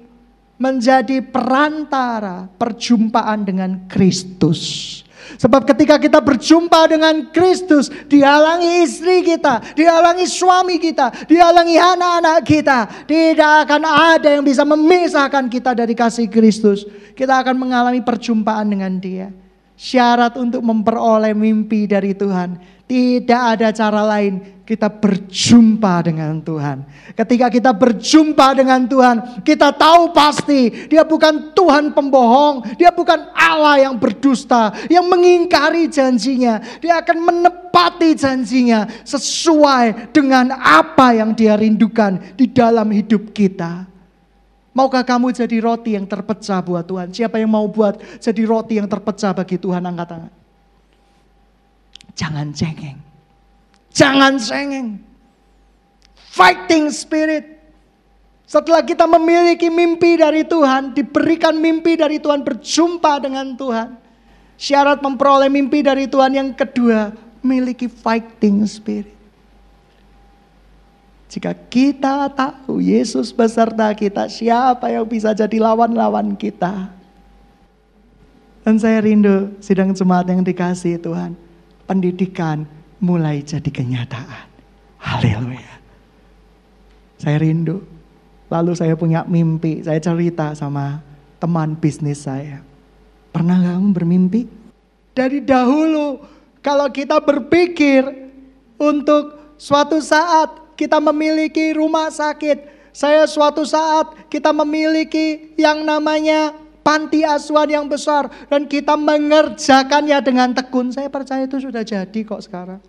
[0.63, 5.03] menjadi perantara perjumpaan dengan Kristus.
[5.41, 12.79] Sebab ketika kita berjumpa dengan Kristus, dihalangi istri kita, dihalangi suami kita, dihalangi anak-anak kita,
[13.09, 16.85] tidak akan ada yang bisa memisahkan kita dari kasih Kristus.
[17.13, 19.29] Kita akan mengalami perjumpaan dengan Dia.
[19.73, 26.85] Syarat untuk memperoleh mimpi dari Tuhan tidak ada cara lain kita berjumpa dengan Tuhan.
[27.17, 33.89] Ketika kita berjumpa dengan Tuhan, kita tahu pasti Dia bukan Tuhan pembohong, Dia bukan Allah
[33.89, 36.61] yang berdusta, yang mengingkari janjinya.
[36.85, 43.89] Dia akan menepati janjinya sesuai dengan apa yang Dia rindukan di dalam hidup kita.
[44.77, 47.09] Maukah kamu jadi roti yang terpecah buat Tuhan?
[47.09, 49.81] Siapa yang mau buat jadi roti yang terpecah bagi Tuhan?
[49.81, 50.42] Angkat tangan.
[52.17, 52.99] Jangan cengeng.
[53.93, 55.01] Jangan cengeng.
[56.33, 57.61] Fighting spirit.
[58.49, 63.97] Setelah kita memiliki mimpi dari Tuhan, diberikan mimpi dari Tuhan, berjumpa dengan Tuhan.
[64.61, 69.17] Syarat memperoleh mimpi dari Tuhan yang kedua, miliki fighting spirit.
[71.33, 76.93] Jika kita tahu Yesus beserta kita, siapa yang bisa jadi lawan-lawan kita?
[78.61, 81.33] Dan saya rindu sidang jemaat yang dikasih Tuhan
[81.87, 82.65] pendidikan
[83.03, 84.47] mulai jadi kenyataan.
[85.03, 85.73] Haleluya.
[87.19, 87.83] Saya rindu.
[88.53, 91.01] Lalu saya punya mimpi, saya cerita sama
[91.41, 92.61] teman bisnis saya.
[93.33, 94.45] Pernah kamu bermimpi?
[95.17, 96.21] Dari dahulu
[96.61, 98.05] kalau kita berpikir
[98.77, 106.53] untuk suatu saat kita memiliki rumah sakit, saya suatu saat kita memiliki yang namanya
[106.83, 110.91] panti asuhan yang besar dan kita mengerjakannya dengan tekun.
[110.91, 112.83] Saya percaya itu sudah jadi kok sekarang.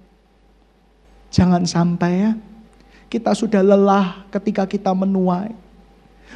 [1.34, 2.32] Jangan sampai ya
[3.14, 5.54] kita sudah lelah ketika kita menuai.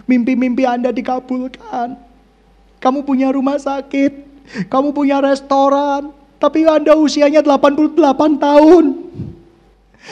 [0.06, 1.98] Mimpi-mimpi Anda dikabulkan.
[2.78, 4.14] Kamu punya rumah sakit,
[4.70, 7.98] kamu punya restoran, tapi Anda usianya 88
[8.38, 8.86] tahun.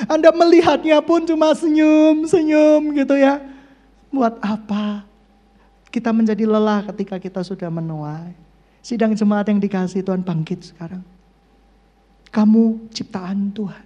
[0.10, 3.38] Anda melihatnya pun cuma senyum-senyum gitu ya.
[4.10, 5.06] Buat apa?
[5.96, 8.36] Kita menjadi lelah ketika kita sudah menuai.
[8.84, 11.00] Sidang jemaat yang dikasih Tuhan bangkit sekarang.
[12.36, 13.80] Kamu ciptaan Tuhan.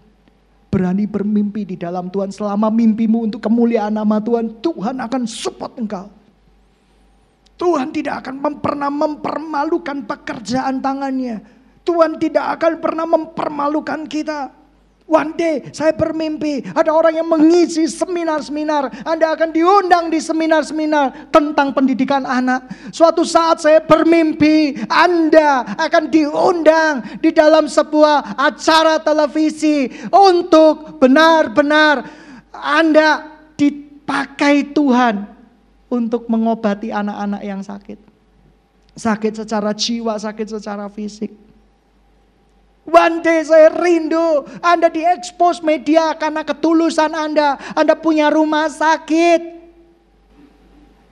[0.73, 2.33] Berani bermimpi di dalam Tuhan.
[2.33, 6.09] Selama mimpimu untuk kemuliaan nama Tuhan, Tuhan akan support engkau.
[7.61, 11.45] Tuhan tidak akan pernah mempermalukan pekerjaan tangannya.
[11.85, 14.49] Tuhan tidak akan pernah mempermalukan kita.
[15.09, 18.93] One day saya bermimpi ada orang yang mengisi seminar-seminar.
[19.01, 22.69] Anda akan diundang di seminar-seminar tentang pendidikan anak.
[22.93, 32.05] Suatu saat saya bermimpi Anda akan diundang di dalam sebuah acara televisi untuk benar-benar
[32.53, 35.25] Anda dipakai Tuhan
[35.89, 37.97] untuk mengobati anak-anak yang sakit.
[38.93, 41.48] Sakit secara jiwa, sakit secara fisik.
[42.89, 47.55] One day saya rindu Anda diekspos media karena ketulusan Anda.
[47.77, 49.61] Anda punya rumah sakit.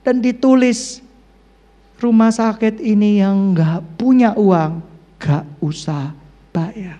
[0.02, 1.00] Dan ditulis
[2.02, 4.80] rumah sakit ini yang gak punya uang,
[5.20, 6.14] gak usah
[6.54, 6.98] bayar.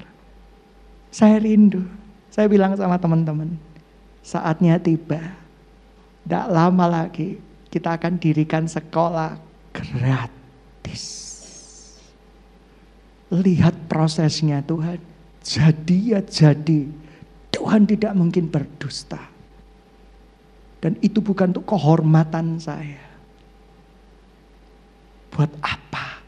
[1.08, 1.82] Saya rindu.
[2.28, 3.58] Saya bilang sama teman-teman,
[4.22, 5.34] saatnya tiba.
[6.22, 7.40] Tidak lama lagi
[7.72, 9.40] kita akan dirikan sekolah
[9.72, 11.27] gratis.
[13.28, 15.00] Lihat prosesnya Tuhan.
[15.44, 16.88] Jadi ya jadi.
[17.52, 19.20] Tuhan tidak mungkin berdusta.
[20.78, 23.02] Dan itu bukan untuk kehormatan saya.
[25.34, 26.22] Buat apa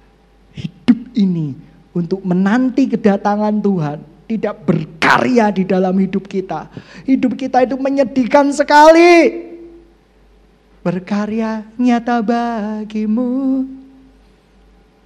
[0.52, 1.54] hidup ini
[1.94, 3.98] untuk menanti kedatangan Tuhan
[4.30, 6.70] tidak berkarya di dalam hidup kita.
[7.02, 9.46] Hidup kita itu menyedihkan sekali.
[10.86, 13.66] Berkarya nyata bagimu.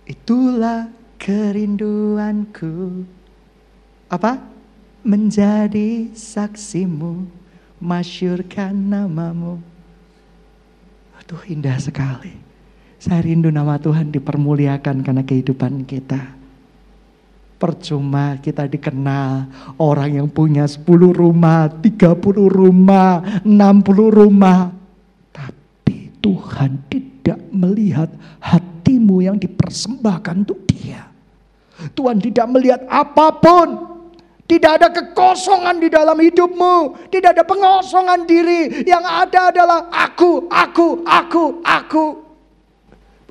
[0.04, 0.92] Itulah
[1.24, 3.08] kerinduanku.
[4.12, 4.36] Apa?
[5.00, 7.24] Menjadi saksimu
[7.80, 9.56] masyurkan namamu.
[11.16, 12.36] Aduh indah sekali.
[13.00, 16.36] Saya rindu nama Tuhan dipermuliakan karena kehidupan kita.
[17.56, 19.48] Percuma kita dikenal
[19.80, 23.48] orang yang punya 10 rumah 30 rumah 60
[24.12, 24.72] rumah.
[25.32, 31.13] Tapi Tuhan tidak melihat hatimu yang dipersembahkan untuk dia
[31.94, 33.94] Tuhan tidak melihat apa pun.
[34.44, 37.08] Tidak ada kekosongan di dalam hidupmu.
[37.08, 38.84] Tidak ada pengosongan diri.
[38.84, 42.06] Yang ada adalah aku, aku, aku, aku.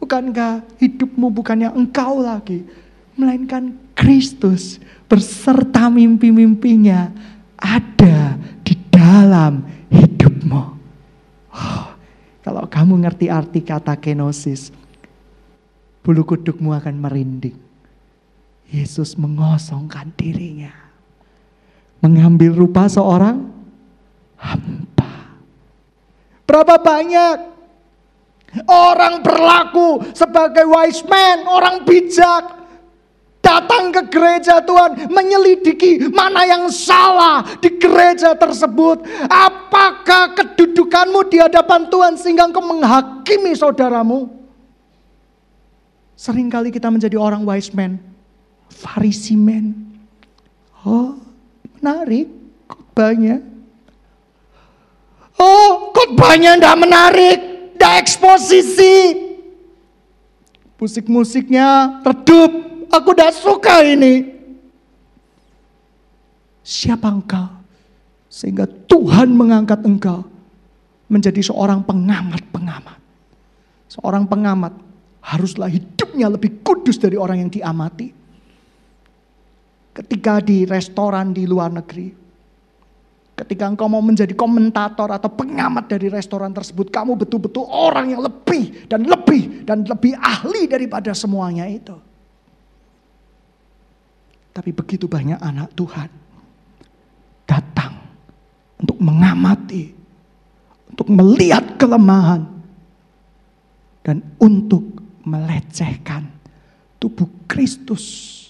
[0.01, 2.65] Bukankah hidupmu bukannya engkau lagi.
[3.13, 7.13] Melainkan Kristus berserta mimpi-mimpinya
[7.61, 8.33] ada
[8.65, 9.61] di dalam
[9.93, 10.63] hidupmu.
[11.53, 11.85] Oh,
[12.41, 14.73] kalau kamu ngerti arti kata kenosis,
[16.01, 17.53] bulu kudukmu akan merinding
[18.73, 20.73] Yesus mengosongkan dirinya.
[22.01, 23.45] Mengambil rupa seorang
[24.41, 25.13] hamba.
[26.49, 27.37] Berapa banyak
[28.65, 32.65] orang berlaku sebagai wise man, orang bijak,
[33.43, 39.05] datang ke gereja Tuhan, menyelidiki mana yang salah di gereja tersebut.
[39.29, 44.33] Apakah kedudukanmu di hadapan Tuhan sehingga engkau menghakimi saudaramu?
[46.17, 47.99] Seringkali kita menjadi orang wise man,
[48.73, 49.77] farisi man.
[50.81, 51.15] Oh,
[51.77, 52.27] menarik
[52.65, 53.39] khotbahnya.
[55.37, 57.39] Oh, khotbahnya tidak menarik,
[57.77, 58.97] tidak eksposisi.
[60.81, 64.29] Musik-musiknya redup, Aku tidak suka ini.
[66.61, 67.49] Siapa engkau?
[68.29, 70.21] Sehingga Tuhan mengangkat engkau
[71.09, 72.97] menjadi seorang pengamat-pengamat.
[73.89, 74.77] Seorang pengamat
[75.25, 78.13] haruslah hidupnya lebih kudus dari orang yang diamati.
[79.93, 82.09] Ketika di restoran di luar negeri,
[83.37, 88.89] ketika engkau mau menjadi komentator atau pengamat dari restoran tersebut, kamu betul-betul orang yang lebih
[88.89, 91.93] dan lebih dan lebih ahli daripada semuanya itu.
[94.53, 96.09] Tapi begitu banyak anak Tuhan
[97.45, 97.93] datang
[98.77, 99.93] untuk mengamati,
[100.89, 102.45] untuk melihat kelemahan,
[104.05, 104.83] dan untuk
[105.23, 106.27] melecehkan
[106.99, 108.42] tubuh Kristus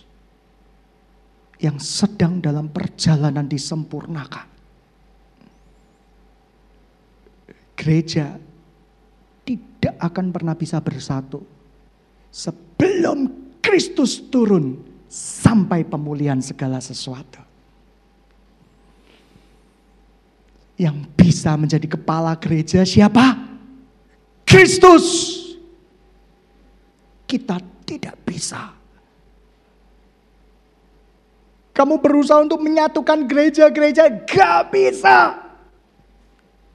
[1.64, 4.52] yang sedang dalam perjalanan disempurnakan.
[7.80, 8.36] Gereja
[9.48, 11.40] tidak akan pernah bisa bersatu
[12.28, 13.32] sebelum
[13.64, 14.76] Kristus turun
[15.08, 17.40] sampai pemulihan segala sesuatu.
[20.76, 23.40] Yang bisa menjadi kepala gereja siapa?
[24.44, 25.32] Kristus.
[27.24, 27.56] Kita
[27.88, 28.83] tidak bisa.
[31.74, 35.42] Kamu berusaha untuk menyatukan gereja-gereja, gak bisa.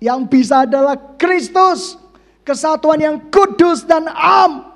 [0.02, 1.94] Yang bisa adalah Kristus,
[2.42, 4.66] kesatuan yang kudus dan am.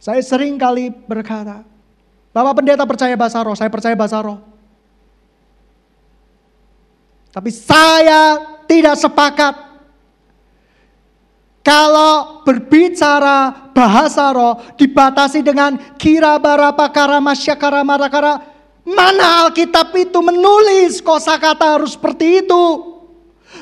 [0.00, 1.64] Saya sering kali berkata,
[2.30, 4.38] Bapak pendeta percaya bahasa roh, saya percaya bahasa roh.
[7.30, 9.69] Tapi saya tidak sepakat
[11.60, 18.40] kalau berbicara bahasa roh dibatasi dengan kira bara pakara masyakara marakara.
[18.80, 22.64] Mana Alkitab itu menulis kosakata harus seperti itu.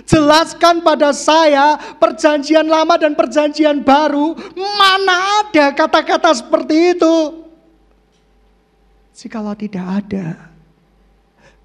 [0.06, 7.16] Jelaskan pada saya perjanjian lama dan perjanjian baru, mana ada kata-kata seperti itu?
[9.18, 10.54] Jikalau tidak ada,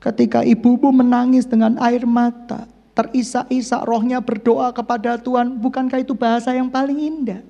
[0.02, 6.70] ketika ibumu menangis dengan air mata, terisak-isak rohnya berdoa kepada Tuhan, bukankah itu bahasa yang
[6.70, 7.42] paling indah?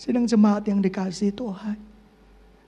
[0.00, 1.76] Sedang jemaat yang dikasih Tuhan,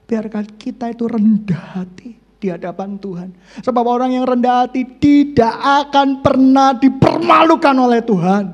[0.04, 3.30] biarkan kita itu rendah hati di hadapan Tuhan.
[3.62, 8.44] Sebab orang yang rendah hati tidak akan pernah dipermalukan oleh Tuhan.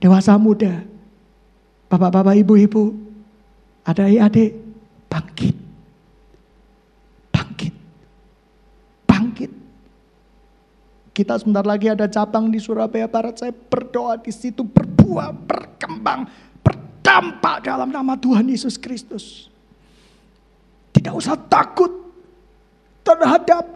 [0.00, 0.84] Dewasa muda,
[1.88, 2.92] bapak-bapak, ibu-ibu,
[3.84, 4.52] ada adik,
[5.08, 5.56] bangkit.
[7.32, 7.74] Bangkit.
[9.08, 9.50] Bangkit.
[11.20, 13.44] Kita sebentar lagi ada cabang di Surabaya Barat.
[13.44, 16.24] Saya berdoa di situ berbuah, berkembang,
[16.64, 19.52] berdampak dalam nama Tuhan Yesus Kristus.
[20.96, 21.92] Tidak usah takut
[23.04, 23.68] terhadap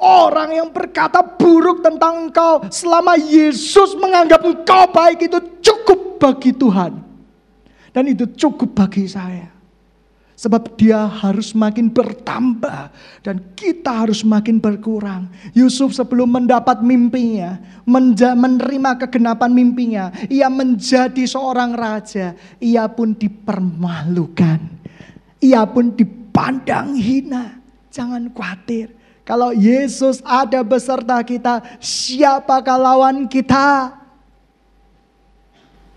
[0.00, 2.64] orang yang berkata buruk tentang engkau.
[2.72, 6.96] Selama Yesus menganggap engkau baik itu cukup bagi Tuhan.
[7.92, 9.52] Dan itu cukup bagi saya.
[10.42, 12.90] Sebab dia harus makin bertambah
[13.22, 15.30] dan kita harus makin berkurang.
[15.54, 24.82] Yusuf sebelum mendapat mimpinya, menerima kegenapan mimpinya, ia menjadi seorang raja, ia pun dipermalukan
[25.42, 27.58] ia pun dipandang hina.
[27.90, 28.94] Jangan khawatir.
[29.26, 33.98] Kalau Yesus ada beserta kita, siapakah lawan kita?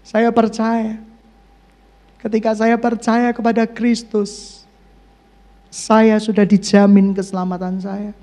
[0.02, 1.00] Saya percaya.
[2.26, 4.66] Ketika saya percaya kepada Kristus,
[5.70, 8.18] saya sudah dijamin keselamatan saya.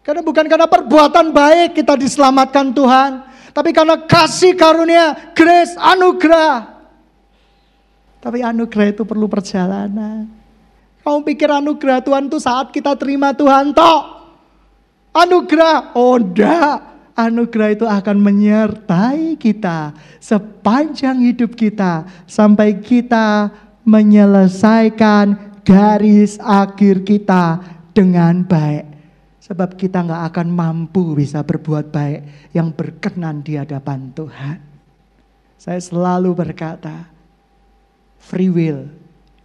[0.00, 6.80] Karena bukan karena perbuatan baik kita diselamatkan Tuhan, tapi karena kasih karunia, grace, anugerah.
[8.24, 10.24] Tapi anugerah itu perlu perjalanan.
[11.04, 14.24] Kamu pikir anugerah Tuhan itu saat kita terima Tuhan toh?
[15.12, 16.97] Anugerah, oh enggak.
[17.18, 19.90] Anugerah itu akan menyertai kita
[20.22, 23.50] sepanjang hidup kita sampai kita
[23.82, 25.34] menyelesaikan
[25.66, 27.58] garis akhir kita
[27.90, 28.86] dengan baik.
[29.42, 34.62] Sebab kita nggak akan mampu bisa berbuat baik yang berkenan di hadapan Tuhan.
[35.58, 37.10] Saya selalu berkata,
[38.22, 38.86] free will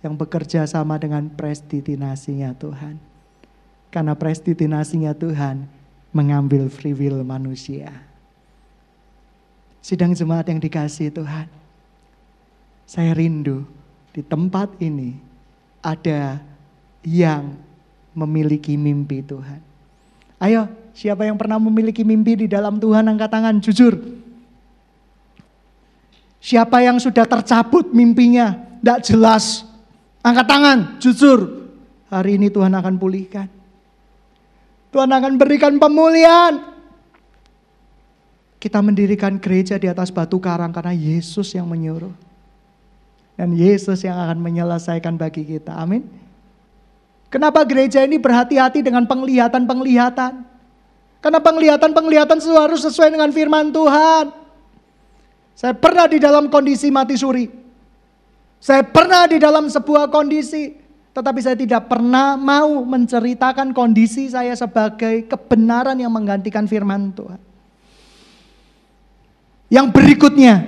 [0.06, 3.02] yang bekerja sama dengan predestinasinya Tuhan.
[3.90, 5.83] Karena predestinasinya Tuhan
[6.14, 7.90] mengambil free will manusia.
[9.84, 11.50] Sidang jemaat yang dikasih Tuhan.
[12.88, 13.68] Saya rindu
[14.16, 15.18] di tempat ini
[15.84, 16.40] ada
[17.04, 17.58] yang
[18.16, 19.60] memiliki mimpi Tuhan.
[20.40, 23.98] Ayo, siapa yang pernah memiliki mimpi di dalam Tuhan angkat tangan, jujur.
[26.44, 29.64] Siapa yang sudah tercabut mimpinya, tidak jelas.
[30.24, 31.40] Angkat tangan, jujur.
[32.12, 33.48] Hari ini Tuhan akan pulihkan.
[34.94, 36.62] Tuhan akan berikan pemulihan.
[38.62, 42.14] Kita mendirikan gereja di atas batu karang karena Yesus yang menyuruh.
[43.34, 45.74] Dan Yesus yang akan menyelesaikan bagi kita.
[45.74, 46.06] Amin.
[47.34, 50.46] Kenapa gereja ini berhati-hati dengan penglihatan-penglihatan?
[51.18, 54.30] Karena penglihatan-penglihatan harus sesuai dengan firman Tuhan.
[55.58, 57.50] Saya pernah di dalam kondisi mati suri.
[58.62, 60.83] Saya pernah di dalam sebuah kondisi
[61.14, 67.38] tetapi saya tidak pernah mau menceritakan kondisi saya sebagai kebenaran yang menggantikan firman Tuhan.
[69.70, 70.66] Yang berikutnya,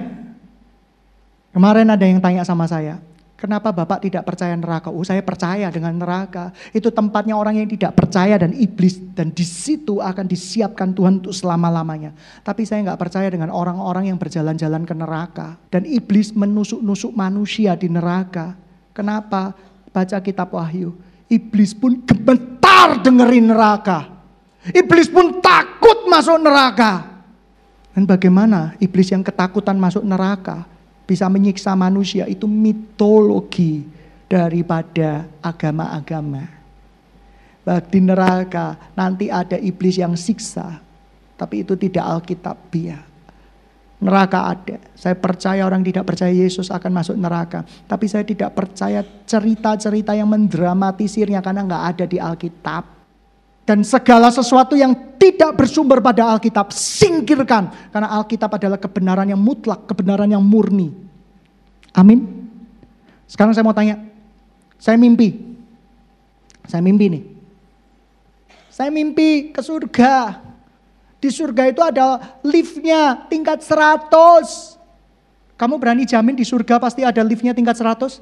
[1.50, 3.02] kemarin ada yang tanya sama saya,
[3.42, 4.94] kenapa Bapak tidak percaya neraka?
[4.94, 6.54] Oh saya percaya dengan neraka.
[6.74, 8.98] Itu tempatnya orang yang tidak percaya dan iblis.
[8.98, 12.14] Dan di situ akan disiapkan Tuhan untuk selama-lamanya.
[12.42, 15.58] Tapi saya nggak percaya dengan orang-orang yang berjalan-jalan ke neraka.
[15.70, 18.58] Dan iblis menusuk-nusuk manusia di neraka.
[18.94, 19.54] Kenapa?
[19.96, 20.92] Baca kitab Wahyu,
[21.32, 24.12] iblis pun gemetar dengerin neraka.
[24.76, 27.24] Iblis pun takut masuk neraka.
[27.96, 30.68] Dan bagaimana iblis yang ketakutan masuk neraka
[31.08, 33.88] bisa menyiksa manusia itu mitologi
[34.28, 36.44] daripada agama-agama.
[37.88, 40.84] Di neraka nanti ada iblis yang siksa,
[41.40, 43.00] tapi itu tidak alkitabiah.
[43.96, 44.76] Neraka ada.
[44.92, 47.64] Saya percaya orang tidak percaya Yesus akan masuk neraka.
[47.88, 52.84] Tapi saya tidak percaya cerita-cerita yang mendramatisirnya karena nggak ada di Alkitab.
[53.66, 57.90] Dan segala sesuatu yang tidak bersumber pada Alkitab, singkirkan.
[57.90, 60.94] Karena Alkitab adalah kebenaran yang mutlak, kebenaran yang murni.
[61.96, 62.46] Amin.
[63.26, 63.98] Sekarang saya mau tanya,
[64.78, 65.58] saya mimpi.
[66.70, 67.24] Saya mimpi nih.
[68.70, 70.46] Saya mimpi ke surga.
[71.26, 74.14] Di surga itu ada liftnya tingkat 100.
[75.58, 78.22] Kamu berani jamin di surga pasti ada liftnya tingkat 100?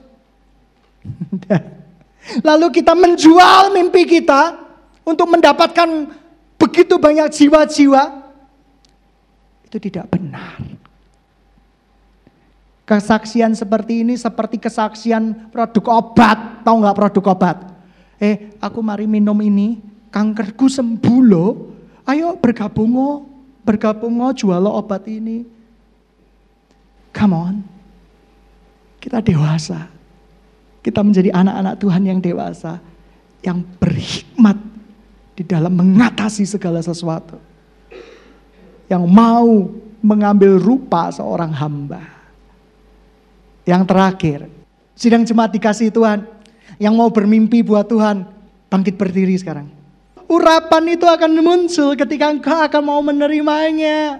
[2.47, 4.55] Lalu kita menjual mimpi kita
[5.03, 6.15] untuk mendapatkan
[6.55, 8.23] begitu banyak jiwa-jiwa.
[9.67, 10.63] Itu tidak benar.
[12.87, 16.63] Kesaksian seperti ini seperti kesaksian produk obat.
[16.63, 17.67] Tahu nggak produk obat?
[18.15, 21.72] Eh, aku mari minum ini, kankerku sembuh loh.
[22.03, 23.23] Ayo bergabung
[23.63, 25.47] bergabung jual obat ini.
[27.15, 27.55] Come on.
[28.99, 29.87] Kita dewasa.
[30.83, 32.83] Kita menjadi anak-anak Tuhan yang dewasa.
[33.39, 34.57] Yang berhikmat
[35.35, 37.39] di dalam mengatasi segala sesuatu.
[38.91, 39.71] Yang mau
[40.03, 42.03] mengambil rupa seorang hamba.
[43.63, 44.39] Yang terakhir,
[44.91, 46.27] sidang jemaat dikasih Tuhan.
[46.75, 48.27] Yang mau bermimpi buat Tuhan,
[48.67, 49.82] bangkit berdiri sekarang.
[50.33, 54.17] Urapan itu akan muncul ketika engkau akan mau menerimanya.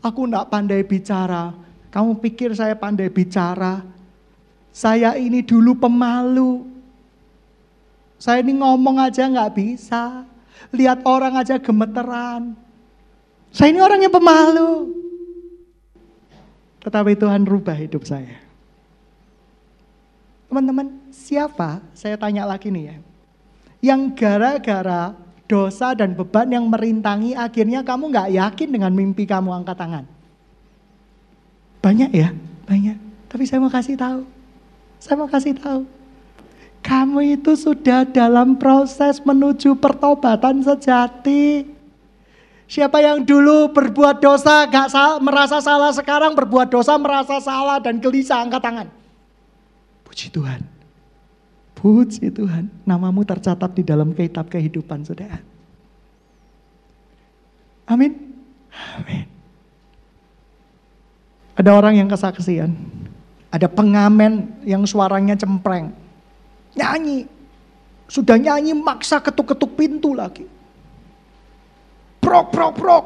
[0.00, 1.52] Aku tidak pandai bicara.
[1.92, 3.84] Kamu pikir saya pandai bicara?
[4.72, 6.64] Saya ini dulu pemalu.
[8.16, 10.24] Saya ini ngomong aja nggak bisa.
[10.72, 12.56] Lihat orang aja gemeteran.
[13.52, 14.96] Saya ini orang yang pemalu.
[16.80, 18.40] Tetapi Tuhan rubah hidup saya.
[20.48, 21.84] Teman-teman, siapa?
[21.92, 23.07] Saya tanya lagi nih ya
[23.78, 25.14] yang gara-gara
[25.48, 30.04] dosa dan beban yang merintangi akhirnya kamu nggak yakin dengan mimpi kamu angkat tangan.
[31.80, 32.34] Banyak ya,
[32.68, 32.98] banyak.
[33.32, 34.22] Tapi saya mau kasih tahu.
[35.00, 35.82] Saya mau kasih tahu.
[36.84, 41.66] Kamu itu sudah dalam proses menuju pertobatan sejati.
[42.68, 47.96] Siapa yang dulu berbuat dosa gak sal, merasa salah sekarang berbuat dosa merasa salah dan
[47.96, 48.88] gelisah angkat tangan.
[50.04, 50.77] Puji Tuhan.
[51.78, 55.38] Puji Tuhan, namamu tercatat di dalam kitab kehidupan saudara.
[57.86, 58.34] Amin.
[58.98, 59.26] Amin.
[61.54, 62.74] Ada orang yang kesaksian.
[63.54, 65.94] Ada pengamen yang suaranya cempreng.
[66.74, 67.30] Nyanyi.
[68.10, 70.50] Sudah nyanyi maksa ketuk-ketuk pintu lagi.
[72.18, 73.04] Prok, prok, prok.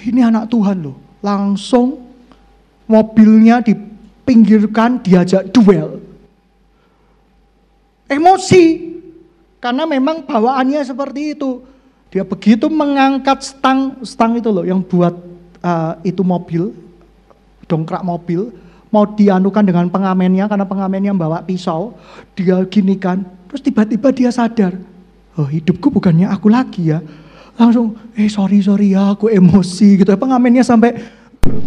[0.00, 0.96] Ini anak Tuhan loh.
[1.20, 2.00] Langsung
[2.88, 6.03] mobilnya dipinggirkan diajak duel
[8.14, 8.94] emosi.
[9.58, 11.64] Karena memang bawaannya seperti itu.
[12.14, 15.10] Dia begitu mengangkat stang, stang itu loh yang buat
[15.64, 16.70] uh, itu mobil,
[17.66, 18.54] dongkrak mobil,
[18.94, 21.98] mau dianukan dengan pengamennya karena pengamennya bawa pisau.
[22.38, 24.78] Dia gini kan, terus tiba-tiba dia sadar,
[25.34, 27.02] oh hidupku bukannya aku lagi ya.
[27.58, 30.14] Langsung, eh sorry sorry ya aku emosi gitu.
[30.14, 30.94] Pengamennya sampai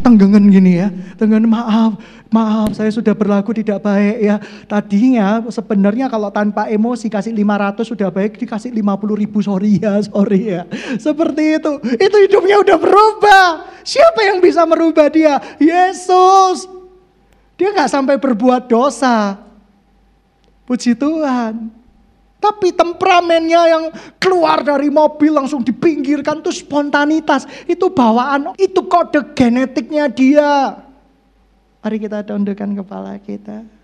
[0.01, 0.87] tenggengan gini ya.
[1.19, 1.91] Tenggengan maaf,
[2.31, 4.35] maaf saya sudah berlaku tidak baik ya.
[4.65, 10.57] Tadinya sebenarnya kalau tanpa emosi kasih 500 sudah baik dikasih 50 ribu sorry ya, sorry
[10.57, 10.63] ya.
[10.97, 11.71] Seperti itu.
[11.99, 13.47] Itu hidupnya udah berubah.
[13.83, 15.39] Siapa yang bisa merubah dia?
[15.59, 16.67] Yesus.
[17.57, 19.41] Dia nggak sampai berbuat dosa.
[20.67, 21.71] Puji Tuhan.
[22.37, 23.85] Tapi temperamennya yang
[24.21, 27.49] keluar dari mobil langsung dipinggirkan itu spontanitas.
[27.65, 30.77] Itu bawaan, itu kode genetiknya dia.
[31.81, 33.76] Mari kita tundukkan kepala kita.